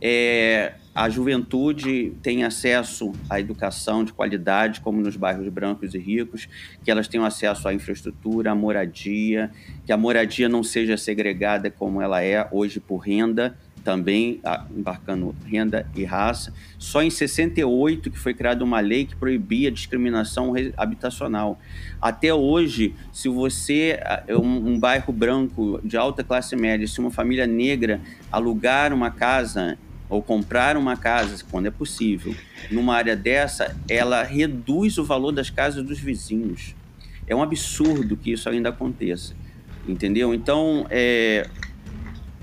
é, 0.00 0.74
a 0.94 1.08
juventude 1.08 2.12
tem 2.22 2.42
acesso 2.42 3.12
à 3.28 3.38
educação 3.38 4.04
de 4.04 4.12
qualidade, 4.12 4.80
como 4.80 5.00
nos 5.00 5.16
bairros 5.16 5.48
brancos 5.48 5.94
e 5.94 5.98
ricos, 5.98 6.48
que 6.84 6.90
elas 6.90 7.06
tenham 7.06 7.24
acesso 7.24 7.68
à 7.68 7.74
infraestrutura, 7.74 8.50
à 8.50 8.54
moradia, 8.54 9.52
que 9.86 9.92
a 9.92 9.96
moradia 9.96 10.48
não 10.48 10.64
seja 10.64 10.96
segregada 10.96 11.70
como 11.70 12.02
ela 12.02 12.22
é 12.22 12.48
hoje 12.50 12.80
por 12.80 12.98
renda, 12.98 13.56
também 13.84 14.40
embarcando 14.76 15.34
renda 15.46 15.86
e 15.94 16.04
raça. 16.04 16.52
Só 16.76 17.02
em 17.02 17.08
68 17.08 18.10
que 18.10 18.18
foi 18.18 18.34
criada 18.34 18.64
uma 18.64 18.80
lei 18.80 19.06
que 19.06 19.16
proibia 19.16 19.68
a 19.68 19.72
discriminação 19.72 20.52
habitacional. 20.76 21.58
Até 22.00 22.34
hoje, 22.34 22.94
se 23.12 23.28
você 23.28 23.98
é 24.26 24.36
um, 24.36 24.72
um 24.72 24.78
bairro 24.78 25.12
branco 25.12 25.80
de 25.82 25.96
alta 25.96 26.22
classe 26.22 26.54
média, 26.56 26.86
se 26.86 26.98
uma 27.00 27.10
família 27.10 27.46
negra 27.46 28.00
alugar 28.30 28.92
uma 28.92 29.10
casa 29.10 29.78
ou 30.10 30.20
comprar 30.20 30.76
uma 30.76 30.96
casa, 30.96 31.42
quando 31.50 31.66
é 31.66 31.70
possível, 31.70 32.34
numa 32.70 32.96
área 32.96 33.16
dessa, 33.16 33.76
ela 33.88 34.24
reduz 34.24 34.98
o 34.98 35.04
valor 35.04 35.30
das 35.30 35.48
casas 35.48 35.84
dos 35.84 36.00
vizinhos. 36.00 36.74
É 37.28 37.34
um 37.34 37.42
absurdo 37.42 38.16
que 38.16 38.32
isso 38.32 38.48
ainda 38.48 38.70
aconteça, 38.70 39.34
entendeu? 39.86 40.34
Então, 40.34 40.84
é, 40.90 41.48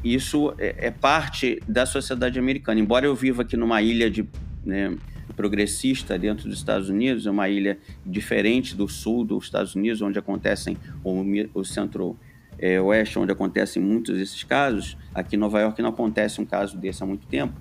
isso 0.01 0.53
é, 0.57 0.87
é 0.87 0.91
parte 0.91 1.61
da 1.67 1.85
sociedade 1.85 2.39
americana. 2.39 2.79
Embora 2.79 3.05
eu 3.05 3.13
viva 3.13 3.41
aqui 3.41 3.57
numa 3.57 3.81
ilha 3.81 4.09
de 4.09 4.25
né, 4.65 4.95
progressista 5.35 6.17
dentro 6.17 6.47
dos 6.47 6.57
Estados 6.57 6.89
Unidos, 6.89 7.27
é 7.27 7.31
uma 7.31 7.49
ilha 7.49 7.77
diferente 8.05 8.75
do 8.75 8.87
sul 8.87 9.25
dos 9.25 9.43
Estados 9.43 9.75
Unidos, 9.75 10.01
onde 10.01 10.17
acontecem 10.17 10.77
o, 11.03 11.21
o 11.53 11.65
centro 11.65 12.17
é, 12.59 12.79
oeste, 12.81 13.19
onde 13.19 13.31
acontecem 13.31 13.81
muitos 13.81 14.17
desses 14.17 14.43
casos. 14.43 14.97
Aqui 15.13 15.35
em 15.35 15.39
Nova 15.39 15.59
York 15.59 15.81
não 15.81 15.89
acontece 15.89 16.41
um 16.41 16.45
caso 16.45 16.77
desse 16.77 17.03
há 17.03 17.05
muito 17.05 17.27
tempo, 17.27 17.53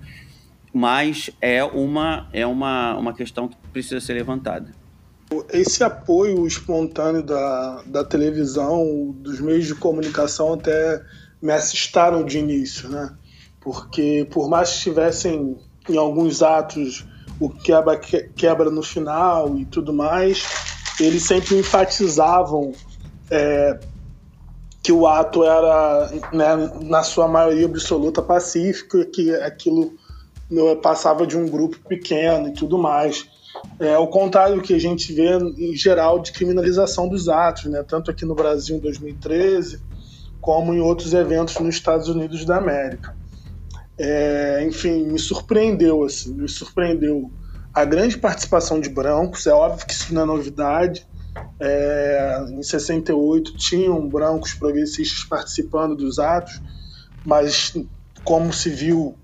mas 0.73 1.31
é 1.41 1.63
uma, 1.65 2.29
é 2.33 2.47
uma, 2.47 2.97
uma 2.97 3.15
questão 3.15 3.49
que 3.49 3.57
precisa 3.73 4.01
ser 4.01 4.15
levantada. 4.15 4.73
Esse 5.53 5.83
apoio 5.83 6.47
espontâneo 6.47 7.23
da, 7.23 7.83
da 7.87 8.05
televisão, 8.05 9.15
dos 9.19 9.41
meios 9.41 9.67
de 9.67 9.75
comunicação, 9.75 10.55
até 10.55 11.03
me 11.43 11.53
assustaram 11.53 12.25
de 12.25 12.39
início, 12.39 12.89
né? 12.89 13.13
Porque 13.61 14.27
por 14.31 14.49
mais 14.49 14.71
que 14.75 14.83
tivessem 14.85 15.57
em 15.89 15.97
alguns 15.97 16.43
atos 16.43 17.05
o 17.41 17.51
quebra, 17.51 17.99
quebra 17.99 18.71
no 18.71 18.83
final 18.83 19.59
e 19.59 19.65
tudo 19.65 19.93
mais, 19.93 20.45
eles 21.01 21.25
sempre 21.25 21.59
enfatizavam 21.59 22.73
é, 23.31 23.79
que 24.87 24.93
o 24.93 25.05
ato 25.05 25.43
era, 25.43 26.09
né, 26.33 26.71
na 26.85 27.03
sua 27.03 27.27
maioria 27.27 27.67
absoluta, 27.67 28.23
pacífico, 28.23 29.05
que 29.07 29.35
aquilo 29.35 29.93
né, 30.49 30.77
passava 30.77 31.27
de 31.27 31.37
um 31.37 31.49
grupo 31.49 31.77
pequeno 31.89 32.47
e 32.47 32.53
tudo 32.53 32.79
mais. 32.79 33.29
É, 33.81 33.95
ao 33.95 34.07
contrário 34.07 34.55
do 34.55 34.63
que 34.63 34.73
a 34.73 34.79
gente 34.79 35.13
vê 35.13 35.39
em 35.39 35.75
geral 35.75 36.21
de 36.21 36.31
criminalização 36.31 37.09
dos 37.09 37.29
atos, 37.29 37.65
né, 37.65 37.83
tanto 37.83 38.13
aqui 38.13 38.25
no 38.25 38.37
Brasil 38.37 38.77
em 38.77 38.79
2013, 38.79 39.83
como 40.41 40.73
em 40.73 40.79
outros 40.79 41.15
eventos 41.15 41.59
nos 41.59 41.75
Estados 41.75 42.09
Unidos 42.09 42.45
da 42.45 42.59
América. 42.59 43.13
É, 43.99 44.65
enfim, 44.69 45.03
me 45.03 45.19
surpreendeu, 45.19 46.05
assim, 46.05 46.33
me 46.33 46.49
surpreendeu 46.49 47.29
a 47.75 47.85
grande 47.85 48.17
participação 48.17 48.81
de 48.81 48.89
brancos, 48.89 49.49
é 49.49 49.53
óbvio 49.53 49.85
que 49.85 49.95
isso 49.95 50.15
não 50.15 50.23
é 50.23 50.27
novidade, 50.27 51.05
é, 51.59 52.45
em 52.51 52.63
68 52.63 53.57
tinham 53.57 54.09
brancos 54.09 54.55
progressistas 54.55 55.25
participando 55.25 55.97
dos 55.97 56.19
atos, 56.19 56.61
mas 57.25 57.77
como 58.25 58.53
se 58.53 58.71
viu 58.71 59.17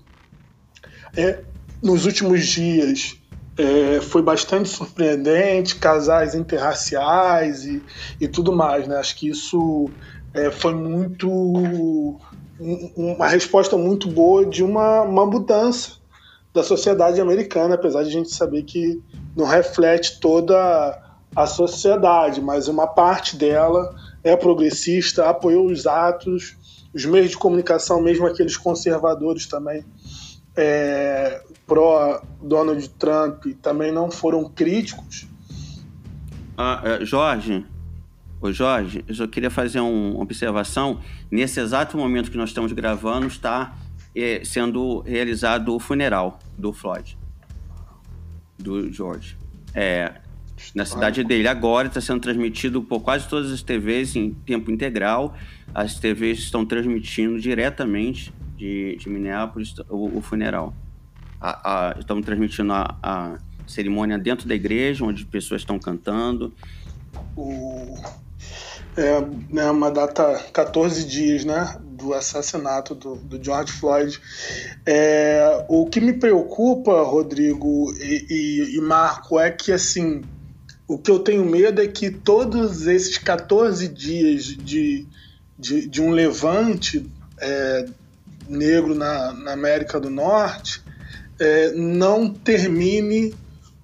é, 1.15 1.43
nos 1.81 2.05
últimos 2.05 2.45
dias 2.45 3.17
é, 3.57 4.01
foi 4.01 4.21
bastante 4.21 4.69
surpreendente, 4.69 5.75
casais 5.75 6.33
interraciais 6.33 7.65
e, 7.65 7.83
e 8.19 8.27
tudo 8.27 8.51
mais. 8.51 8.87
Né? 8.87 8.97
Acho 8.97 9.15
que 9.15 9.29
isso 9.29 9.89
é, 10.33 10.49
foi 10.49 10.73
muito 10.73 12.19
uma 12.95 13.27
resposta 13.27 13.75
muito 13.77 14.07
boa 14.07 14.45
de 14.45 14.63
uma, 14.63 15.01
uma 15.01 15.25
mudança 15.25 16.03
da 16.53 16.63
sociedade 16.63 17.19
americana, 17.19 17.75
apesar 17.75 18.03
de 18.03 18.09
a 18.09 18.11
gente 18.11 18.33
saber 18.33 18.63
que 18.63 19.01
não 19.35 19.45
reflete 19.45 20.19
toda 20.19 20.55
a 21.35 21.45
sociedade, 21.45 22.41
mas 22.41 22.67
uma 22.67 22.87
parte 22.87 23.35
dela 23.35 23.95
é 24.23 24.35
progressista, 24.35 25.29
apoiou 25.29 25.67
os 25.67 25.85
atos, 25.85 26.55
os 26.93 27.05
meios 27.05 27.31
de 27.31 27.37
comunicação, 27.37 28.01
mesmo 28.01 28.25
aqueles 28.25 28.55
conservadores 28.55 29.45
também, 29.45 29.83
é, 30.55 31.41
pró 31.65 32.21
Donald 32.41 32.87
Trump, 32.91 33.45
também 33.61 33.91
não 33.91 34.11
foram 34.11 34.45
críticos. 34.45 35.27
Ah, 36.55 36.81
é, 36.83 37.05
Jorge, 37.05 37.65
Ô 38.43 38.51
Jorge, 38.51 39.05
eu 39.07 39.15
só 39.15 39.25
queria 39.25 39.49
fazer 39.49 39.79
uma 39.79 40.21
observação. 40.21 40.99
Nesse 41.31 41.61
exato 41.61 41.95
momento 41.95 42.29
que 42.29 42.35
nós 42.35 42.49
estamos 42.49 42.73
gravando, 42.73 43.25
está 43.25 43.73
é, 44.13 44.43
sendo 44.43 44.99
realizado 44.99 45.73
o 45.73 45.79
funeral 45.79 46.37
do 46.57 46.73
Floyd, 46.73 47.17
do 48.59 48.91
George. 48.91 49.37
É, 49.73 50.15
na 50.73 50.85
cidade 50.85 51.23
dele. 51.23 51.47
Agora 51.47 51.87
está 51.87 52.01
sendo 52.01 52.21
transmitido 52.21 52.81
por 52.81 53.01
quase 53.01 53.27
todas 53.27 53.51
as 53.51 53.61
TVs 53.61 54.15
em 54.15 54.31
tempo 54.31 54.71
integral. 54.71 55.35
As 55.73 55.99
TVs 55.99 56.39
estão 56.39 56.65
transmitindo 56.65 57.39
diretamente 57.39 58.33
de, 58.55 58.95
de 58.97 59.09
Minneapolis 59.09 59.75
o, 59.89 60.17
o 60.17 60.21
funeral. 60.21 60.73
A, 61.39 61.89
a, 61.89 61.99
estamos 61.99 62.25
transmitindo 62.25 62.71
a, 62.73 62.97
a 63.01 63.37
cerimônia 63.67 64.17
dentro 64.17 64.47
da 64.47 64.55
igreja, 64.55 65.03
onde 65.03 65.25
pessoas 65.25 65.61
estão 65.61 65.79
cantando. 65.79 66.53
O 67.35 67.97
é 68.95 69.21
né, 69.49 69.69
uma 69.71 69.89
data 69.89 70.39
14 70.53 71.05
dias 71.05 71.43
né, 71.43 71.75
do 71.81 72.13
assassinato 72.13 72.93
do, 72.93 73.15
do 73.15 73.43
George 73.43 73.71
Floyd. 73.71 74.19
É, 74.85 75.65
o 75.67 75.85
que 75.87 75.99
me 75.99 76.13
preocupa, 76.13 77.01
Rodrigo 77.01 77.91
e, 77.93 78.25
e, 78.29 78.77
e, 78.77 78.81
Marco, 78.81 79.39
é 79.39 79.49
que 79.49 79.71
assim 79.71 80.21
o 80.87 80.97
que 80.97 81.09
eu 81.09 81.19
tenho 81.19 81.45
medo 81.45 81.81
é 81.81 81.87
que 81.87 82.09
todos 82.09 82.87
esses 82.87 83.17
14 83.17 83.87
dias 83.87 84.43
de, 84.45 85.07
de, 85.57 85.87
de 85.87 86.01
um 86.01 86.11
levante 86.11 87.09
é, 87.39 87.85
negro 88.47 88.93
na, 88.93 89.33
na, 89.33 89.53
América 89.53 89.99
do 89.99 90.09
Norte 90.09 90.81
é, 91.39 91.71
não 91.71 92.29
termine 92.29 93.33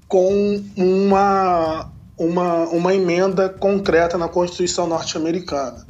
com 0.07 0.63
uma 0.75 1.91
uma, 2.19 2.67
uma 2.67 2.93
emenda 2.93 3.47
concreta 3.47 4.17
na 4.17 4.27
Constituição 4.27 4.85
norte-americana. 4.85 5.87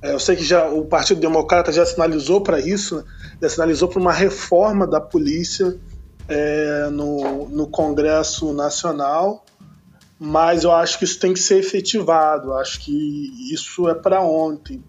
É, 0.00 0.12
eu 0.12 0.20
sei 0.20 0.36
que 0.36 0.44
já 0.44 0.68
o 0.68 0.84
Partido 0.84 1.20
Democrata 1.20 1.72
já 1.72 1.84
sinalizou 1.84 2.40
para 2.40 2.60
isso, 2.60 2.96
né? 2.96 3.04
já 3.42 3.48
sinalizou 3.48 3.88
para 3.88 4.00
uma 4.00 4.12
reforma 4.12 4.86
da 4.86 5.00
polícia 5.00 5.76
é, 6.28 6.88
no, 6.90 7.48
no 7.48 7.66
Congresso 7.66 8.52
Nacional, 8.52 9.44
mas 10.24 10.62
eu 10.62 10.70
acho 10.70 11.00
que 11.00 11.04
isso 11.04 11.18
tem 11.18 11.32
que 11.32 11.40
ser 11.40 11.58
efetivado. 11.58 12.50
Eu 12.50 12.56
acho 12.56 12.78
que 12.78 13.52
isso 13.52 13.88
é 13.88 13.94
para 13.94 14.22
ontem, 14.22 14.80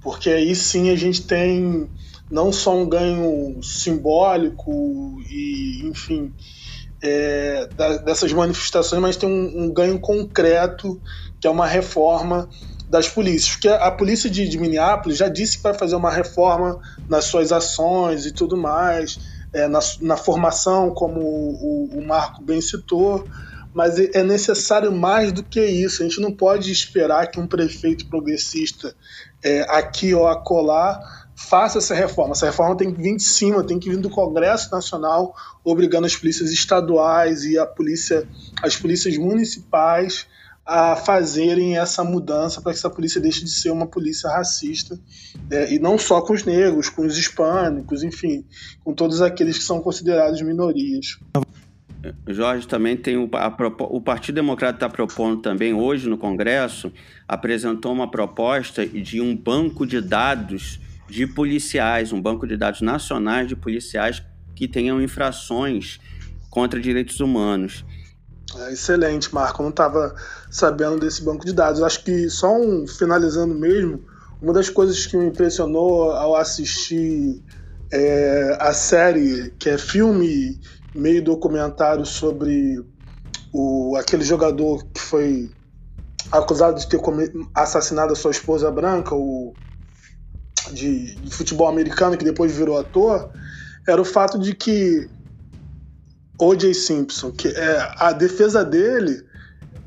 porque 0.00 0.28
aí 0.28 0.56
sim 0.56 0.90
a 0.90 0.96
gente 0.96 1.22
tem 1.22 1.88
não 2.28 2.50
só 2.50 2.76
um 2.76 2.88
ganho 2.88 3.62
simbólico 3.62 5.22
e, 5.30 5.82
enfim, 5.84 6.32
é, 7.00 7.68
dessas 8.04 8.32
manifestações, 8.32 9.00
mas 9.00 9.16
tem 9.16 9.28
um, 9.28 9.66
um, 9.66 9.72
ganho 9.72 10.00
concreto, 10.00 11.00
que 11.40 11.46
é 11.46 11.50
uma 11.50 11.66
reforma 11.66 12.48
das 12.90 13.08
polícias. 13.08 13.52
Porque 13.52 13.68
a, 13.68 13.86
a 13.86 13.90
polícia 13.92 14.28
de, 14.28 14.48
de, 14.48 14.58
Minneapolis 14.58 15.16
já 15.16 15.28
disse 15.28 15.58
que 15.58 15.62
vai 15.62 15.74
fazer 15.74 15.94
uma 15.94 16.10
reforma 16.10 16.80
nas 17.08 17.26
suas 17.26 17.52
ações 17.52 18.26
e 18.26 18.32
tudo 18.32 18.56
mais, 18.56 19.20
é, 19.52 19.68
na, 19.68 19.78
na, 20.00 20.16
formação, 20.16 20.90
como 20.90 21.20
o, 21.20 21.98
o 21.98 22.04
Marco 22.04 22.42
bem 22.42 22.60
citou, 22.60 23.24
mas 23.74 23.98
é, 23.98 24.22
necessário 24.22 24.92
mais 24.92 25.32
do 25.32 25.42
que 25.42 25.64
isso. 25.64 26.02
A 26.02 26.08
gente 26.08 26.20
não 26.20 26.32
pode 26.32 26.70
esperar 26.70 27.30
que 27.30 27.40
um 27.40 27.46
prefeito 27.46 28.06
progressista 28.06 28.94
é, 29.42 29.62
aqui 29.68 30.14
ou 30.14 30.26
acolá 30.26 31.00
faça 31.34 31.78
essa 31.78 31.94
reforma. 31.94 32.32
Essa 32.32 32.46
reforma 32.46 32.76
tem 32.76 32.92
que 32.92 33.00
vir 33.00 33.16
de 33.16 33.22
cima, 33.22 33.64
tem 33.64 33.78
que 33.78 33.90
vir 33.90 33.98
do 33.98 34.10
Congresso 34.10 34.70
Nacional, 34.70 35.34
obrigando 35.64 36.06
as 36.06 36.14
polícias 36.14 36.50
estaduais 36.50 37.44
e 37.44 37.58
a 37.58 37.66
polícia, 37.66 38.28
as 38.62 38.76
polícias 38.76 39.16
municipais 39.16 40.26
a 40.64 40.94
fazerem 40.94 41.76
essa 41.76 42.04
mudança 42.04 42.60
para 42.60 42.72
que 42.72 42.78
essa 42.78 42.88
polícia 42.88 43.20
deixe 43.20 43.42
de 43.42 43.50
ser 43.50 43.70
uma 43.70 43.86
polícia 43.86 44.30
racista 44.30 44.96
é, 45.50 45.74
e 45.74 45.78
não 45.80 45.98
só 45.98 46.20
com 46.20 46.32
os 46.32 46.44
negros, 46.44 46.88
com 46.88 47.02
os 47.02 47.18
hispânicos, 47.18 48.04
enfim, 48.04 48.44
com 48.84 48.94
todos 48.94 49.20
aqueles 49.20 49.58
que 49.58 49.64
são 49.64 49.80
considerados 49.80 50.40
minorias. 50.40 51.18
Jorge 52.26 52.66
também 52.66 52.96
tem 52.96 53.16
o, 53.16 53.28
a, 53.34 53.54
o 53.90 54.00
Partido 54.00 54.34
Democrata 54.34 54.74
está 54.74 54.88
propondo 54.88 55.40
também 55.40 55.72
hoje 55.72 56.08
no 56.08 56.18
Congresso 56.18 56.92
apresentou 57.28 57.92
uma 57.92 58.10
proposta 58.10 58.84
de 58.86 59.20
um 59.20 59.36
banco 59.36 59.86
de 59.86 60.00
dados 60.00 60.80
de 61.08 61.26
policiais, 61.26 62.12
um 62.12 62.20
banco 62.20 62.46
de 62.46 62.56
dados 62.56 62.80
nacionais 62.80 63.48
de 63.48 63.54
policiais 63.54 64.22
que 64.54 64.66
tenham 64.66 65.00
infrações 65.00 66.00
contra 66.50 66.80
direitos 66.80 67.20
humanos. 67.20 67.84
É, 68.56 68.72
excelente, 68.72 69.32
Marco. 69.32 69.62
não 69.62 69.70
estava 69.70 70.14
sabendo 70.50 70.98
desse 70.98 71.22
banco 71.22 71.44
de 71.44 71.52
dados. 71.52 71.82
Acho 71.82 72.02
que 72.04 72.28
só 72.28 72.54
um 72.54 72.86
finalizando 72.86 73.54
mesmo, 73.54 74.04
uma 74.40 74.52
das 74.52 74.68
coisas 74.68 75.06
que 75.06 75.16
me 75.16 75.26
impressionou 75.26 76.12
ao 76.12 76.36
assistir 76.36 77.42
é, 77.90 78.56
a 78.60 78.72
série, 78.72 79.52
que 79.58 79.68
é 79.68 79.78
filme 79.78 80.58
meio 80.94 81.22
documentário 81.22 82.04
sobre 82.04 82.84
o, 83.52 83.96
aquele 83.96 84.24
jogador 84.24 84.84
que 84.92 85.00
foi 85.00 85.50
acusado 86.30 86.78
de 86.78 86.88
ter 86.88 87.00
assassinado 87.54 88.12
a 88.12 88.16
sua 88.16 88.30
esposa 88.30 88.70
branca, 88.70 89.14
o 89.14 89.54
de, 90.72 91.16
de 91.16 91.30
futebol 91.34 91.68
americano, 91.68 92.16
que 92.16 92.24
depois 92.24 92.54
virou 92.56 92.78
ator, 92.78 93.30
era 93.86 94.00
o 94.00 94.04
fato 94.04 94.38
de 94.38 94.54
que 94.54 95.10
O.J. 96.40 96.72
Simpson, 96.72 97.30
que 97.30 97.48
é, 97.48 97.94
a 97.98 98.12
defesa 98.12 98.64
dele 98.64 99.22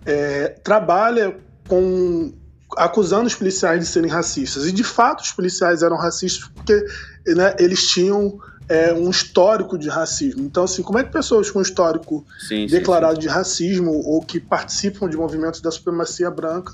é, 0.05 0.49
trabalha 0.63 1.35
com 1.67 2.33
acusando 2.77 3.27
os 3.27 3.35
policiais 3.35 3.79
de 3.79 3.85
serem 3.85 4.09
racistas. 4.09 4.65
E 4.65 4.71
de 4.71 4.83
fato 4.83 5.21
os 5.21 5.31
policiais 5.31 5.81
eram 5.81 5.97
racistas 5.97 6.49
porque 6.53 6.85
né, 7.27 7.55
eles 7.57 7.87
tinham 7.87 8.37
é, 8.67 8.93
um 8.93 9.09
histórico 9.09 9.77
de 9.77 9.89
racismo. 9.89 10.43
Então, 10.43 10.63
assim, 10.63 10.81
como 10.81 10.97
é 10.97 11.03
que 11.03 11.11
pessoas 11.11 11.49
com 11.49 11.61
histórico 11.61 12.25
sim, 12.47 12.67
declarado 12.67 13.15
sim, 13.15 13.21
sim. 13.21 13.27
de 13.27 13.33
racismo 13.33 13.91
ou 13.91 14.21
que 14.21 14.39
participam 14.39 15.09
de 15.09 15.17
movimentos 15.17 15.61
da 15.61 15.71
supremacia 15.71 16.29
branca 16.31 16.73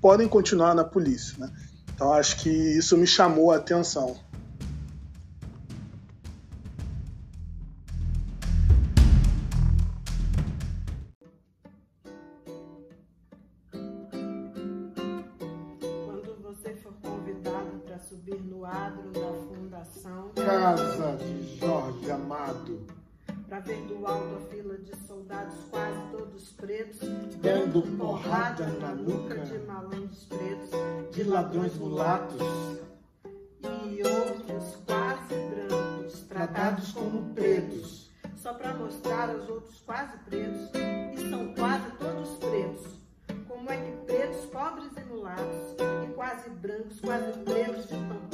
podem 0.00 0.28
continuar 0.28 0.74
na 0.74 0.84
polícia? 0.84 1.34
Né? 1.38 1.50
Então 1.94 2.12
acho 2.12 2.36
que 2.36 2.48
isso 2.48 2.96
me 2.96 3.06
chamou 3.06 3.52
a 3.52 3.56
atenção. 3.56 4.16
Ladrões 31.42 31.76
mulatos 31.76 32.40
e 33.64 34.02
outros 34.06 34.76
quase 34.86 35.34
brancos, 35.34 36.20
tratados 36.28 36.92
como 36.92 37.34
pretos, 37.34 38.12
só 38.36 38.54
para 38.54 38.74
mostrar 38.74 39.28
aos 39.28 39.48
outros 39.48 39.80
quase 39.80 40.16
pretos, 40.18 40.70
e 41.12 41.30
são 41.30 41.52
quase 41.54 41.90
todos 41.98 42.36
pretos. 42.36 42.92
Como 43.48 43.70
é 43.72 43.76
que 43.76 44.06
pretos, 44.06 44.44
pobres 44.46 44.92
e 44.96 45.00
mulatos, 45.00 45.74
e 46.04 46.12
quase 46.14 46.48
brancos, 46.48 47.00
quase 47.00 47.38
pretos 47.40 47.88
de 47.88 47.96
tão 47.96 48.31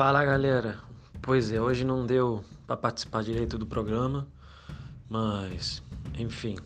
Fala 0.00 0.24
galera, 0.24 0.78
pois 1.20 1.52
é, 1.52 1.60
hoje 1.60 1.84
não 1.84 2.06
deu 2.06 2.42
para 2.66 2.74
participar 2.74 3.22
direito 3.22 3.58
do 3.58 3.66
programa, 3.66 4.26
mas 5.10 5.82
enfim, 6.18 6.56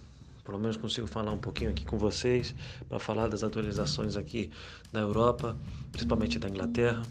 pelo 0.44 0.56
menos 0.56 0.76
consigo 0.76 1.08
falar 1.08 1.32
um 1.32 1.38
pouquinho 1.38 1.70
aqui 1.70 1.84
com 1.84 1.98
vocês 1.98 2.54
para 2.88 3.00
falar 3.00 3.26
das 3.26 3.42
atualizações 3.42 4.16
aqui 4.16 4.52
da 4.92 5.00
Europa, 5.00 5.56
principalmente 5.90 6.38
da 6.38 6.48
Inglaterra. 6.48 7.02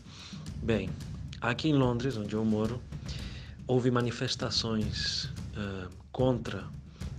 Bem, 0.62 0.90
aqui 1.42 1.68
em 1.68 1.74
Londres, 1.74 2.16
onde 2.16 2.34
eu 2.34 2.46
moro, 2.46 2.82
houve 3.68 3.92
manifestações 3.92 5.30
eh, 5.58 5.90
contra 6.14 6.64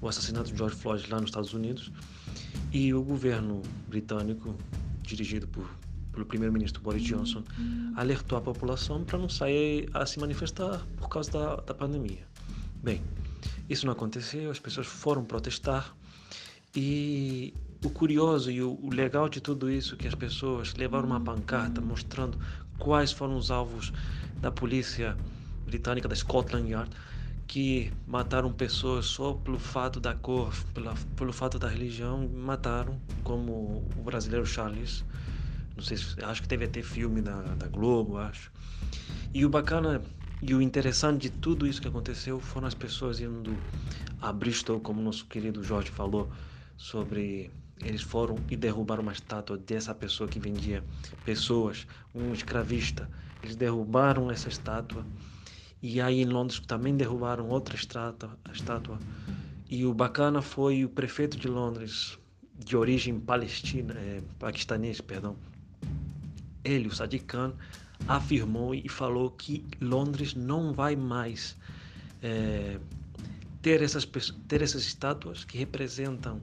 o 0.00 0.08
assassinato 0.08 0.50
de 0.50 0.56
George 0.56 0.76
Floyd 0.76 1.06
lá 1.10 1.20
nos 1.20 1.28
Estados 1.28 1.52
Unidos 1.52 1.92
e 2.72 2.94
o 2.94 3.02
governo 3.02 3.60
britânico, 3.86 4.56
dirigido 5.02 5.46
por 5.46 5.68
pelo 6.14 6.24
primeiro-ministro 6.24 6.80
Boris 6.80 7.02
Johnson, 7.02 7.42
alertou 7.96 8.38
a 8.38 8.40
população 8.40 9.04
para 9.04 9.18
não 9.18 9.28
sair 9.28 9.88
a 9.92 10.06
se 10.06 10.18
manifestar 10.18 10.80
por 10.96 11.08
causa 11.08 11.30
da, 11.30 11.56
da 11.56 11.74
pandemia. 11.74 12.26
Bem, 12.82 13.02
isso 13.68 13.84
não 13.84 13.92
aconteceu, 13.92 14.50
as 14.50 14.58
pessoas 14.58 14.86
foram 14.86 15.24
protestar 15.24 15.94
e 16.74 17.52
o 17.84 17.90
curioso 17.90 18.50
e 18.50 18.62
o, 18.62 18.88
legal 18.90 19.28
de 19.28 19.40
tudo 19.40 19.70
isso 19.70 19.94
é 19.94 19.98
que 19.98 20.08
as 20.08 20.14
pessoas 20.14 20.74
levaram 20.74 21.06
uma 21.06 21.20
pancarta 21.20 21.80
mostrando 21.80 22.38
quais 22.78 23.12
foram 23.12 23.36
os 23.36 23.50
alvos 23.50 23.92
da 24.40 24.50
polícia 24.50 25.16
britânica 25.66 26.08
da 26.08 26.14
Scotland 26.14 26.70
Yard 26.70 26.90
que 27.46 27.92
mataram 28.06 28.52
pessoas 28.52 29.06
só 29.06 29.34
pelo 29.34 29.58
fato 29.58 30.00
da 30.00 30.14
cor, 30.14 30.52
pela, 30.72 30.94
pelo 31.16 31.32
fato 31.32 31.58
da 31.58 31.68
religião, 31.68 32.28
mataram, 32.28 33.00
como 33.22 33.84
o 33.96 34.02
brasileiro 34.02 34.46
Charles. 34.46 35.04
Não 35.76 35.82
sei 35.82 35.96
se 35.96 36.22
acho 36.22 36.42
que 36.42 36.48
teve 36.48 36.64
até 36.64 36.82
filme 36.82 37.20
da, 37.20 37.40
da 37.54 37.66
Globo, 37.68 38.16
acho. 38.16 38.50
E 39.32 39.44
o 39.44 39.48
bacana 39.48 40.02
e 40.40 40.54
o 40.54 40.60
interessante 40.60 41.22
de 41.22 41.30
tudo 41.30 41.66
isso 41.66 41.80
que 41.80 41.88
aconteceu 41.88 42.38
foram 42.38 42.66
as 42.66 42.74
pessoas 42.74 43.18
indo 43.18 43.56
a 44.20 44.32
Bristol, 44.32 44.78
como 44.78 45.00
nosso 45.00 45.24
querido 45.26 45.62
Jorge 45.62 45.90
falou, 45.90 46.30
sobre 46.76 47.50
eles 47.80 48.02
foram 48.02 48.36
e 48.50 48.56
derrubaram 48.56 49.02
uma 49.02 49.12
estátua 49.12 49.56
dessa 49.56 49.94
pessoa 49.94 50.28
que 50.28 50.38
vendia 50.38 50.84
pessoas, 51.24 51.86
um 52.14 52.32
escravista. 52.32 53.08
Eles 53.42 53.56
derrubaram 53.56 54.30
essa 54.30 54.48
estátua 54.48 55.04
e 55.82 56.00
aí 56.00 56.22
em 56.22 56.26
Londres 56.26 56.60
também 56.60 56.96
derrubaram 56.96 57.48
outra 57.48 57.74
estátua, 57.74 58.38
estátua. 58.52 58.98
E 59.68 59.84
o 59.84 59.92
bacana 59.92 60.40
foi 60.40 60.84
o 60.84 60.88
prefeito 60.88 61.36
de 61.38 61.48
Londres, 61.48 62.18
de 62.58 62.76
origem 62.76 63.18
palestina, 63.18 63.94
é, 63.94 64.22
paquistanês, 64.38 65.00
perdão, 65.00 65.36
ele, 66.64 66.88
o 66.88 66.94
Sadiq 66.94 67.24
Khan, 67.24 67.52
afirmou 68.08 68.74
e 68.74 68.88
falou 68.88 69.30
que 69.30 69.64
Londres 69.80 70.34
não 70.34 70.72
vai 70.72 70.96
mais 70.96 71.56
é, 72.22 72.78
ter, 73.62 73.82
essas, 73.82 74.04
ter 74.48 74.62
essas 74.62 74.84
estátuas 74.84 75.44
que 75.44 75.56
representam 75.56 76.40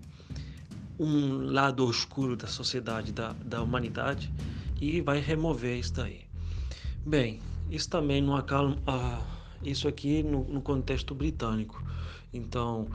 um 0.99 1.51
lado 1.51 1.85
oscuro 1.85 2.35
da 2.35 2.47
sociedade, 2.47 3.11
da, 3.11 3.33
da 3.43 3.61
humanidade, 3.61 4.31
e 4.79 5.01
vai 5.01 5.19
remover 5.19 5.77
isso 5.79 5.93
daí. 5.93 6.21
Bem, 7.05 7.39
isso 7.69 7.89
também 7.89 8.21
não 8.21 8.35
acalma. 8.35 8.77
Ah, 8.85 9.21
isso 9.63 9.87
aqui 9.87 10.23
no, 10.23 10.43
no 10.43 10.61
contexto 10.61 11.15
britânico. 11.15 11.83
Então, 12.33 12.87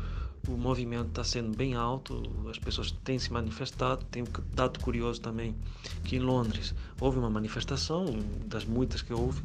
o 0.48 0.56
movimento 0.56 1.08
está 1.08 1.24
sendo 1.24 1.56
bem 1.56 1.74
alto, 1.74 2.22
as 2.48 2.58
pessoas 2.58 2.92
têm 3.04 3.18
se 3.18 3.32
manifestado. 3.32 4.04
Tem 4.06 4.22
um 4.22 4.26
dado 4.54 4.78
curioso 4.80 5.20
também 5.20 5.54
que 6.04 6.16
em 6.16 6.20
Londres 6.20 6.74
houve 7.00 7.18
uma 7.18 7.30
manifestação, 7.30 8.06
das 8.46 8.64
muitas 8.64 9.02
que 9.02 9.12
houve, 9.12 9.42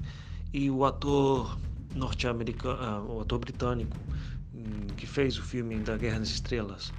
e 0.54 0.70
o 0.70 0.86
ator 0.86 1.58
norte-americano, 1.96 3.16
o 3.16 3.22
ator 3.22 3.40
britânico 3.40 3.98
que 4.96 5.08
fez 5.08 5.38
o 5.38 5.42
filme 5.42 5.80
da 5.80 5.98
Guerra 5.98 6.20
nas 6.20 6.30
Estrelas, 6.30 6.94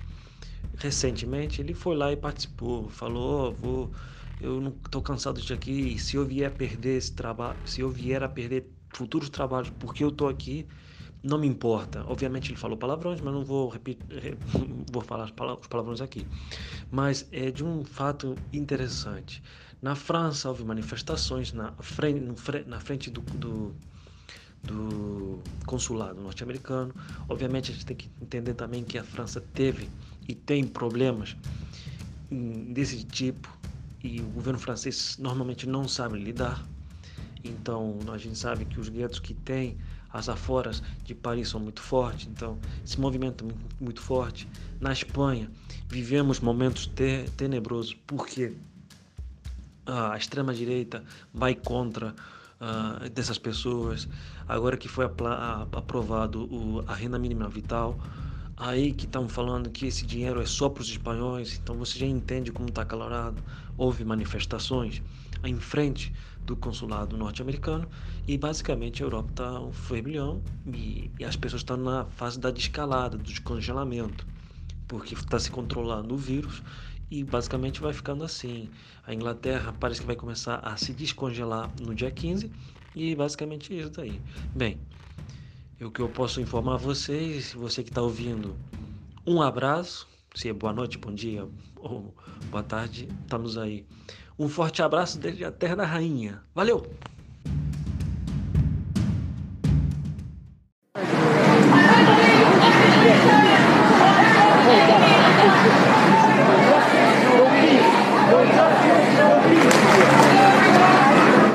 recentemente 0.76 1.61
ele 1.61 1.74
foi 1.74 1.94
lá 1.94 2.11
e 2.11 2.16
participou, 2.16 2.88
falou, 2.88 3.50
oh, 3.50 3.53
vou, 3.53 3.92
eu 4.40 4.61
não 4.61 4.74
estou 4.84 5.03
cansado 5.03 5.40
de 5.40 5.53
aqui, 5.53 5.98
se 5.98 6.16
eu 6.16 6.24
vier 6.24 6.48
a 6.48 6.50
perder 6.50 6.96
esse 6.96 7.12
trabalho, 7.12 7.59
se 7.64 7.80
eu 7.80 7.90
vier 7.90 8.22
a 8.22 8.28
perder 8.28 8.66
futuros 8.90 9.30
trabalhos 9.30 9.70
porque 9.78 10.03
eu 10.03 10.09
estou 10.09 10.28
aqui, 10.28 10.66
não 11.22 11.38
me 11.38 11.46
importa. 11.46 12.04
Obviamente 12.06 12.50
ele 12.50 12.58
falou 12.58 12.76
palavrões, 12.76 13.20
mas 13.20 13.32
não 13.32 13.44
vou 13.44 13.68
repetir, 13.68 14.04
vou 14.90 15.02
falar 15.02 15.24
os 15.24 15.66
palavrões 15.66 16.00
aqui. 16.00 16.26
Mas 16.90 17.26
é 17.30 17.50
de 17.50 17.64
um 17.64 17.84
fato 17.84 18.36
interessante. 18.52 19.42
Na 19.80 19.94
França 19.94 20.48
houve 20.48 20.64
manifestações 20.64 21.52
na 21.52 21.72
frente, 21.80 22.20
na 22.66 22.80
frente 22.80 23.10
do, 23.10 23.20
do, 23.20 23.74
do 24.62 25.40
consulado 25.66 26.20
norte-americano. 26.20 26.94
Obviamente 27.28 27.70
a 27.70 27.74
gente 27.74 27.86
tem 27.86 27.96
que 27.96 28.10
entender 28.20 28.54
também 28.54 28.84
que 28.84 28.98
a 28.98 29.04
França 29.04 29.40
teve 29.40 29.88
e 30.28 30.34
tem 30.34 30.64
problemas 30.64 31.36
desse 32.30 33.04
tipo 33.04 33.48
e 34.02 34.20
o 34.20 34.26
governo 34.26 34.58
francês 34.58 35.16
normalmente 35.18 35.68
não 35.68 35.86
sabe 35.86 36.18
lidar. 36.18 36.64
Então 37.44 37.98
a 38.12 38.18
gente 38.18 38.38
sabe 38.38 38.64
que 38.64 38.78
os 38.78 38.88
guetos 38.88 39.18
que 39.18 39.34
tem 39.34 39.76
as 40.12 40.28
aforas 40.28 40.82
de 41.04 41.14
Paris 41.14 41.48
são 41.48 41.60
muito 41.60 41.80
fortes, 41.80 42.26
então 42.26 42.58
esse 42.84 43.00
movimento 43.00 43.46
é 43.46 43.84
muito 43.84 44.00
forte. 44.00 44.48
Na 44.80 44.92
Espanha, 44.92 45.50
vivemos 45.88 46.40
momentos 46.40 46.86
te 46.86 47.24
tenebrosos 47.36 47.94
porque 48.06 48.54
a 49.86 50.16
extrema-direita 50.16 51.02
vai 51.32 51.54
contra 51.54 52.14
uh, 52.60 53.08
dessas 53.10 53.38
pessoas. 53.38 54.08
Agora 54.48 54.76
que 54.76 54.88
foi 54.88 55.04
aprovado 55.04 56.44
o, 56.44 56.84
a 56.86 56.94
renda 56.94 57.18
mínima 57.18 57.48
vital, 57.48 57.98
aí 58.56 58.92
que 58.92 59.06
estão 59.06 59.28
falando 59.28 59.70
que 59.70 59.86
esse 59.86 60.06
dinheiro 60.06 60.40
é 60.40 60.46
só 60.46 60.68
para 60.68 60.82
os 60.82 60.88
espanhóis, 60.88 61.58
então 61.60 61.76
você 61.76 61.98
já 61.98 62.06
entende 62.06 62.52
como 62.52 62.68
está 62.68 62.84
calorado. 62.84 63.42
Houve 63.76 64.04
manifestações 64.04 65.02
em 65.44 65.56
frente 65.56 66.12
do 66.45 66.57
consulado 66.57 67.16
norte-americano 67.16 67.88
e 68.26 68.36
basicamente 68.36 69.03
a 69.03 69.07
Europa 69.07 69.30
está 69.30 69.61
um 69.61 69.72
fervilhão 69.72 70.43
e, 70.66 71.11
e, 71.18 71.24
as 71.24 71.36
pessoas 71.36 71.61
estão 71.61 71.76
na 71.76 72.05
fase 72.05 72.38
da 72.38 72.51
descalada, 72.51 73.16
do 73.16 73.22
descongelamento, 73.22 74.26
porque 74.88 75.14
está 75.14 75.38
se 75.38 75.51
controlando 75.51 76.14
o 76.14 76.18
vírus 76.18 76.62
e 77.11 77.22
basicamente 77.22 77.80
vai 77.80 77.93
ficando 77.93 78.24
assim. 78.24 78.68
A 79.07 79.14
Inglaterra 79.14 79.74
parece 79.78 80.01
que 80.01 80.07
vai 80.07 80.16
começar 80.16 80.57
a 80.57 80.76
se 80.76 80.93
descongelar 80.93 81.70
no 81.80 81.95
dia 81.95 82.11
15 82.11 82.51
e 82.95 83.14
basicamente 83.14 83.76
isso 83.76 83.90
daí. 83.90 84.20
Bem, 84.55 84.78
o 85.80 85.90
que 85.90 86.01
eu 86.01 86.09
posso 86.09 86.40
informar 86.40 86.76
vocês, 86.76 87.53
você 87.53 87.82
que 87.82 87.90
está 87.90 88.03
ouvindo, 88.03 88.57
um 89.26 89.43
abraço, 89.43 90.09
se 90.34 90.49
é 90.49 90.53
boa 90.53 90.72
noite, 90.72 90.97
bom 90.99 91.12
dia 91.12 91.47
ou 91.76 92.14
boa 92.51 92.62
tarde, 92.62 93.09
estamos 93.22 93.59
aí. 93.59 93.84
Um 94.43 94.49
forte 94.49 94.82
abraço 94.82 95.20
desde 95.20 95.45
a 95.45 95.53
Terra 95.53 95.76
da 95.76 95.84
Rainha. 95.84 96.43
Valeu! 96.53 96.84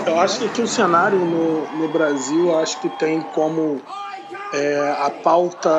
Eu 0.06 0.20
acho 0.22 0.40
que 0.40 0.46
aqui 0.46 0.62
o 0.62 0.68
cenário 0.68 1.20
no, 1.20 1.70
no 1.78 1.90
Brasil, 1.90 2.58
acho 2.58 2.80
que 2.80 2.88
tem 2.92 3.20
como 3.20 3.82
é, 4.54 4.96
a 5.02 5.10
pauta 5.10 5.70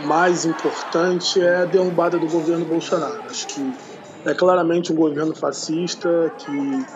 mais 0.00 0.46
importante 0.46 1.42
é 1.42 1.56
a 1.56 1.64
derrubada 1.66 2.18
do 2.18 2.26
governo 2.26 2.64
Bolsonaro. 2.64 3.22
Acho 3.28 3.46
que 3.48 3.87
é 4.28 4.34
claramente 4.34 4.92
um 4.92 4.96
governo 4.96 5.34
fascista 5.34 6.32
que 6.38 6.86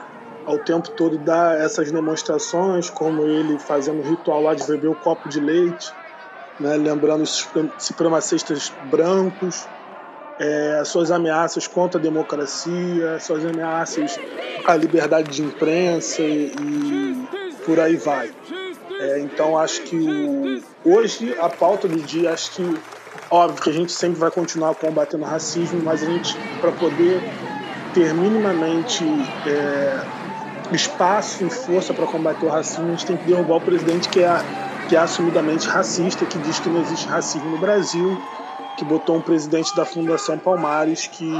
ao 0.46 0.58
tempo 0.58 0.90
todo 0.90 1.18
dá 1.18 1.54
essas 1.54 1.90
demonstrações, 1.90 2.90
como 2.90 3.22
ele 3.22 3.58
fazendo 3.58 4.00
o 4.00 4.02
ritual 4.02 4.42
lá 4.42 4.54
de 4.54 4.66
beber 4.66 4.88
o 4.88 4.94
copo 4.94 5.28
de 5.28 5.40
leite, 5.40 5.92
né, 6.58 6.76
lembrando 6.76 7.22
os 7.22 7.48
supremacistas 7.78 8.72
brancos, 8.90 9.66
é, 10.38 10.82
suas 10.84 11.10
ameaças 11.10 11.66
contra 11.66 11.98
a 11.98 12.02
democracia, 12.02 13.18
suas 13.20 13.44
ameaças 13.46 14.18
à 14.64 14.74
liberdade 14.74 15.30
de 15.30 15.42
imprensa 15.42 16.22
e, 16.22 16.52
e 16.60 17.28
por 17.64 17.78
aí 17.78 17.96
vai. 17.96 18.30
É, 18.98 19.20
então 19.20 19.56
acho 19.56 19.82
que 19.82 19.96
o, 19.96 20.62
hoje 20.84 21.34
a 21.38 21.48
pauta 21.48 21.86
do 21.86 22.00
dia, 22.00 22.32
acho 22.32 22.52
que 22.52 22.78
óbvio 23.32 23.62
que 23.62 23.70
a 23.70 23.72
gente 23.72 23.90
sempre 23.90 24.20
vai 24.20 24.30
continuar 24.30 24.74
combatendo 24.74 25.24
o 25.24 25.26
racismo, 25.26 25.80
mas 25.82 26.02
a 26.02 26.06
gente 26.06 26.36
para 26.60 26.70
poder 26.72 27.22
ter 27.94 28.12
minimamente 28.12 29.04
é, 29.46 30.04
espaço 30.70 31.44
e 31.44 31.50
força 31.50 31.94
para 31.94 32.06
combater 32.06 32.44
o 32.44 32.48
racismo, 32.48 32.88
a 32.88 32.90
gente 32.90 33.06
tem 33.06 33.16
que 33.16 33.24
derrubar 33.24 33.56
o 33.56 33.60
presidente 33.60 34.08
que 34.10 34.20
é, 34.20 34.44
que 34.88 34.94
é 34.94 34.98
assumidamente 34.98 35.66
racista, 35.66 36.26
que 36.26 36.38
diz 36.38 36.60
que 36.60 36.68
não 36.68 36.82
existe 36.82 37.08
racismo 37.08 37.50
no 37.50 37.58
Brasil, 37.58 38.18
que 38.76 38.84
botou 38.84 39.16
um 39.16 39.22
presidente 39.22 39.74
da 39.74 39.86
Fundação 39.86 40.38
Palmares 40.38 41.06
que, 41.06 41.32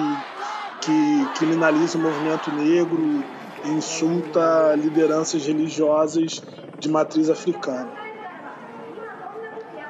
que 0.81 1.29
criminaliza 1.37 1.99
o 1.99 2.01
movimento 2.01 2.51
negro 2.53 3.23
e 3.65 3.71
insulta 3.71 4.75
lideranças 4.77 5.47
religiosas 5.47 6.43
de 6.81 6.89
matriz 6.89 7.29
africana. 7.29 7.91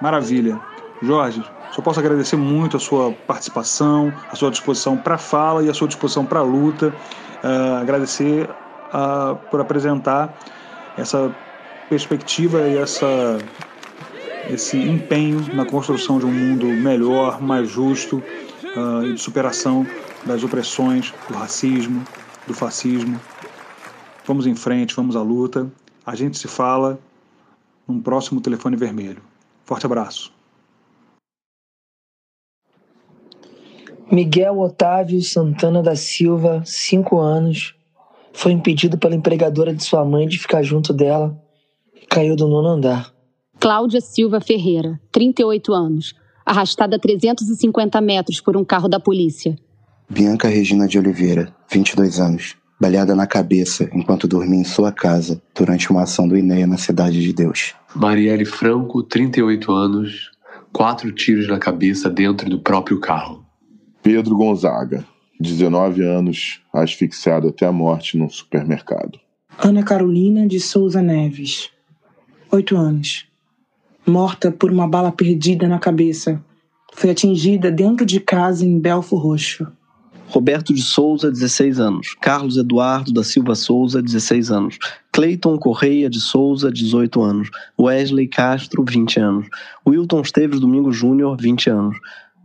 Maravilha. 0.01 0.61
Jorge, 1.01 1.43
só 1.73 1.81
posso 1.81 1.99
agradecer 1.99 2.37
muito 2.37 2.77
a 2.77 2.81
sua 2.81 3.13
participação, 3.27 4.13
a 4.31 4.37
sua 4.37 4.51
disposição 4.51 4.95
para 4.97 5.17
fala 5.17 5.65
e 5.65 5.71
a 5.71 5.75
sua 5.75 5.89
disposição 5.89 6.25
para 6.25 6.43
luta. 6.43 6.95
Uh, 7.43 7.81
agradecer 7.81 8.49
uh, 8.49 9.37
por 9.51 9.59
apresentar 9.59 10.39
essa 10.99 11.35
perspectiva 11.89 12.69
e 12.69 12.77
essa, 12.77 13.39
esse 14.51 14.77
empenho 14.77 15.41
na 15.55 15.65
construção 15.65 16.19
de 16.19 16.27
um 16.27 16.31
mundo 16.31 16.67
melhor, 16.67 17.41
mais 17.41 17.71
justo 17.71 18.23
uh, 18.77 19.07
e 19.07 19.15
de 19.15 19.21
superação 19.21 19.87
das 20.27 20.45
opressões, 20.45 21.13
do 21.27 21.35
racismo, 21.35 22.05
do 22.47 22.53
fascismo. 22.53 23.19
Vamos 24.27 24.47
em 24.47 24.55
frente, 24.55 24.95
vamos 24.95 25.17
à 25.17 25.23
luta. 25.23 25.71
A 26.05 26.15
gente 26.15 26.37
se 26.37 26.49
fala 26.49 26.99
num 27.89 27.99
próximo 27.99 28.43
telefone 28.43 28.77
vermelho. 28.77 29.23
Forte 29.65 29.87
abraço. 29.87 30.42
Miguel 34.13 34.61
Otávio 34.61 35.23
Santana 35.23 35.83
da 35.83 35.97
Silva, 35.97 36.63
5 36.67 37.19
anos, 37.19 37.75
foi 38.31 38.53
impedido 38.53 38.99
pela 38.99 39.15
empregadora 39.15 39.75
de 39.75 39.83
sua 39.83 40.05
mãe 40.05 40.29
de 40.29 40.39
ficar 40.39 40.63
junto 40.63 40.93
dela 40.93 41.35
e 41.97 42.05
caiu 42.05 42.37
do 42.37 42.47
nono 42.47 42.69
andar. 42.69 43.11
Cláudia 43.59 44.03
Silva 44.03 44.39
Ferreira, 44.39 45.01
38 45.11 45.73
anos, 45.73 46.13
arrastada 46.45 46.97
a 46.97 46.99
350 46.99 47.99
metros 48.03 48.39
por 48.39 48.55
um 48.55 48.63
carro 48.63 48.87
da 48.87 49.01
polícia. 49.01 49.57
Bianca 50.11 50.47
Regina 50.47 50.87
de 50.87 50.99
Oliveira, 50.99 51.51
22 51.71 52.21
anos, 52.21 52.55
baleada 52.79 53.15
na 53.15 53.27
cabeça 53.27 53.89
enquanto 53.95 54.29
dormia 54.29 54.61
em 54.61 54.65
sua 54.65 54.93
casa 54.93 55.41
durante 55.57 55.91
uma 55.91 56.03
ação 56.03 56.29
do 56.29 56.37
INEA 56.37 56.67
na 56.67 56.77
Cidade 56.77 57.19
de 57.23 57.33
Deus. 57.33 57.75
Marielle 57.95 58.45
Franco, 58.45 59.03
38 59.03 59.73
anos, 59.73 60.31
quatro 60.71 61.11
tiros 61.13 61.49
na 61.49 61.59
cabeça 61.59 62.11
dentro 62.11 62.51
do 62.51 62.61
próprio 62.61 63.01
carro. 63.01 63.42
Pedro 64.03 64.37
Gonzaga, 64.37 65.05
19 65.41 66.03
anos, 66.03 66.61
asfixiado 66.73 67.49
até 67.49 67.67
a 67.67 67.73
morte 67.73 68.19
num 68.19 68.29
supermercado. 68.29 69.19
Ana 69.59 69.85
Carolina 69.85 70.47
de 70.47 70.59
Souza 70.59 71.01
Neves, 71.01 71.71
8 72.51 72.77
anos, 72.77 73.27
morta 74.05 74.51
por 74.51 74.73
uma 74.73 74.89
bala 74.89 75.13
perdida 75.13 75.69
na 75.69 75.79
cabeça. 75.79 76.43
Foi 76.95 77.11
atingida 77.11 77.71
dentro 77.71 78.05
de 78.05 78.19
casa 78.19 78.65
em 78.65 78.79
Belfo 78.81 79.17
Roxo. 79.17 79.67
Roberto 80.27 80.75
de 80.75 80.83
Souza, 80.83 81.31
16 81.31 81.79
anos. 81.79 82.17
Carlos 82.21 82.57
Eduardo 82.57 83.13
da 83.13 83.23
Silva 83.23 83.55
Souza, 83.55 84.03
16 84.03 84.51
anos. 84.51 84.79
Cleiton 85.13 85.59
Correia 85.59 86.09
de 86.09 86.19
Souza, 86.21 86.73
18 86.73 87.23
anos. 87.23 87.51
Wesley 87.79 88.27
Castro, 88.27 88.83
20 88.83 89.21
anos. 89.21 89.47
Wilton 89.87 90.23
Esteves 90.23 90.59
Domingo 90.59 90.91
Júnior, 90.91 91.37
20 91.39 91.71
anos. 91.71 91.97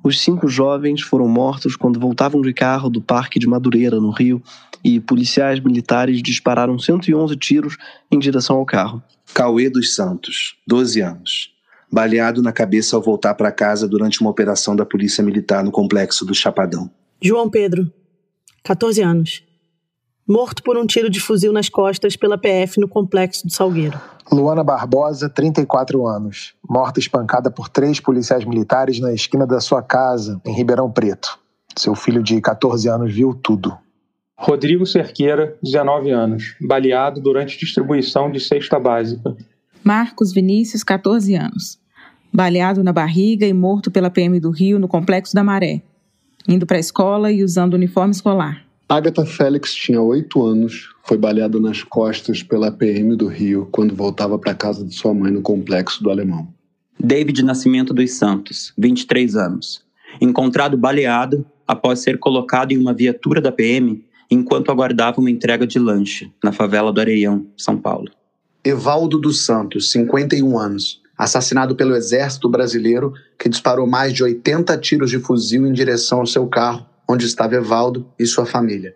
Os 0.08 0.22
cinco 0.22 0.48
jovens 0.48 1.02
foram 1.02 1.28
mortos 1.28 1.76
quando 1.76 2.00
voltavam 2.00 2.42
de 2.42 2.54
carro 2.54 2.90
do 2.90 3.02
Parque 3.02 3.38
de 3.38 3.46
Madureira, 3.46 4.00
no 4.00 4.10
Rio, 4.10 4.42
e 4.82 5.02
policiais 5.02 5.60
militares 5.60 6.24
dispararam 6.24 6.80
111 6.80 7.36
tiros 7.36 7.76
em 8.10 8.18
direção 8.18 8.56
ao 8.56 8.66
carro. 8.66 9.04
Cauê 9.34 9.70
dos 9.70 9.94
Santos, 9.96 10.56
12 10.66 11.02
anos. 11.02 11.54
Baleado 11.92 12.42
na 12.42 12.54
cabeça 12.54 12.96
ao 12.96 13.02
voltar 13.02 13.34
para 13.34 13.52
casa 13.52 13.86
durante 13.86 14.22
uma 14.22 14.30
operação 14.30 14.78
da 14.78 14.86
Polícia 14.86 15.22
Militar 15.22 15.62
no 15.62 15.72
complexo 15.72 16.26
do 16.26 16.34
Chapadão. 16.34 16.90
João 17.22 17.50
Pedro, 17.50 17.92
14 18.64 19.02
anos. 19.02 19.44
Morto 20.28 20.62
por 20.62 20.78
um 20.78 20.86
tiro 20.86 21.10
de 21.10 21.22
fuzil 21.22 21.54
nas 21.54 21.70
costas 21.70 22.18
pela 22.18 22.38
PF 22.38 22.82
no 22.82 22.88
complexo 22.90 23.48
do 23.48 23.54
Salgueiro. 23.54 23.98
Luana 24.30 24.62
Barbosa, 24.62 25.30
34 25.30 26.06
anos, 26.06 26.54
morta 26.70 27.00
espancada 27.00 27.50
por 27.50 27.70
três 27.70 28.02
policiais 28.02 28.44
militares 28.44 29.00
na 29.00 29.14
esquina 29.14 29.48
da 29.48 29.62
sua 29.62 29.82
casa, 29.82 30.42
em 30.46 30.54
Ribeirão 30.54 30.92
Preto. 30.92 31.40
Seu 31.78 31.96
filho 31.96 32.22
de 32.22 32.42
14 32.42 32.90
anos 32.90 33.14
viu 33.14 33.34
tudo. 33.34 33.78
Rodrigo 34.38 34.86
Cerqueira, 34.86 35.56
19 35.64 36.12
anos, 36.12 36.58
baleado 36.60 37.22
durante 37.22 37.58
distribuição 37.58 38.30
de 38.30 38.42
cesta 38.42 38.78
básica. 38.78 39.34
Marcos 39.82 40.34
Vinícius, 40.34 40.84
14 40.84 41.36
anos, 41.36 41.80
baleado 42.34 42.84
na 42.84 42.92
barriga 42.92 43.46
e 43.48 43.54
morto 43.54 43.90
pela 43.90 44.10
PM 44.10 44.42
do 44.42 44.52
Rio 44.52 44.78
no 44.78 44.90
Complexo 44.90 45.34
da 45.34 45.42
Maré, 45.42 45.82
indo 46.46 46.66
para 46.66 46.76
a 46.76 46.82
escola 46.82 47.32
e 47.32 47.46
usando 47.46 47.76
uniforme 47.76 48.12
escolar. 48.12 48.67
Agatha 48.90 49.26
Félix 49.26 49.76
tinha 49.76 50.02
oito 50.02 50.46
anos, 50.46 50.92
foi 51.04 51.18
baleada 51.18 51.60
nas 51.60 51.84
costas 51.84 52.42
pela 52.42 52.72
PM 52.72 53.18
do 53.18 53.28
Rio 53.28 53.68
quando 53.70 53.94
voltava 53.94 54.40
para 54.40 54.54
casa 54.54 54.86
de 54.86 54.96
sua 54.96 55.14
mãe 55.14 55.30
no 55.30 55.42
complexo 55.42 56.02
do 56.02 56.10
Alemão. 56.10 56.48
David 56.98 57.44
Nascimento 57.44 57.94
dos 57.94 58.14
Santos, 58.14 58.72
23 58.78 59.36
anos, 59.36 59.84
encontrado 60.22 60.78
baleado 60.78 61.46
após 61.68 62.00
ser 62.00 62.18
colocado 62.18 62.72
em 62.72 62.78
uma 62.78 62.94
viatura 62.94 63.42
da 63.42 63.52
PM 63.52 64.06
enquanto 64.32 64.72
aguardava 64.72 65.20
uma 65.20 65.30
entrega 65.30 65.68
de 65.68 65.78
lanche 65.78 66.32
na 66.42 66.54
favela 66.54 66.94
do 66.94 67.02
Areião, 67.02 67.46
São 67.58 67.78
Paulo. 67.78 68.10
Evaldo 68.64 69.20
dos 69.20 69.46
Santos, 69.46 69.92
51 69.92 70.58
anos, 70.58 71.02
assassinado 71.18 71.76
pelo 71.76 71.94
Exército 71.94 72.48
Brasileiro, 72.48 73.12
que 73.38 73.50
disparou 73.50 73.86
mais 73.86 74.14
de 74.14 74.24
80 74.24 74.78
tiros 74.78 75.10
de 75.10 75.20
fuzil 75.20 75.68
em 75.68 75.74
direção 75.74 76.22
ao 76.22 76.26
seu 76.26 76.48
carro 76.48 76.86
onde 77.08 77.26
estava 77.26 77.56
Evaldo 77.56 78.12
e 78.20 78.26
sua 78.26 78.46
família. 78.46 78.94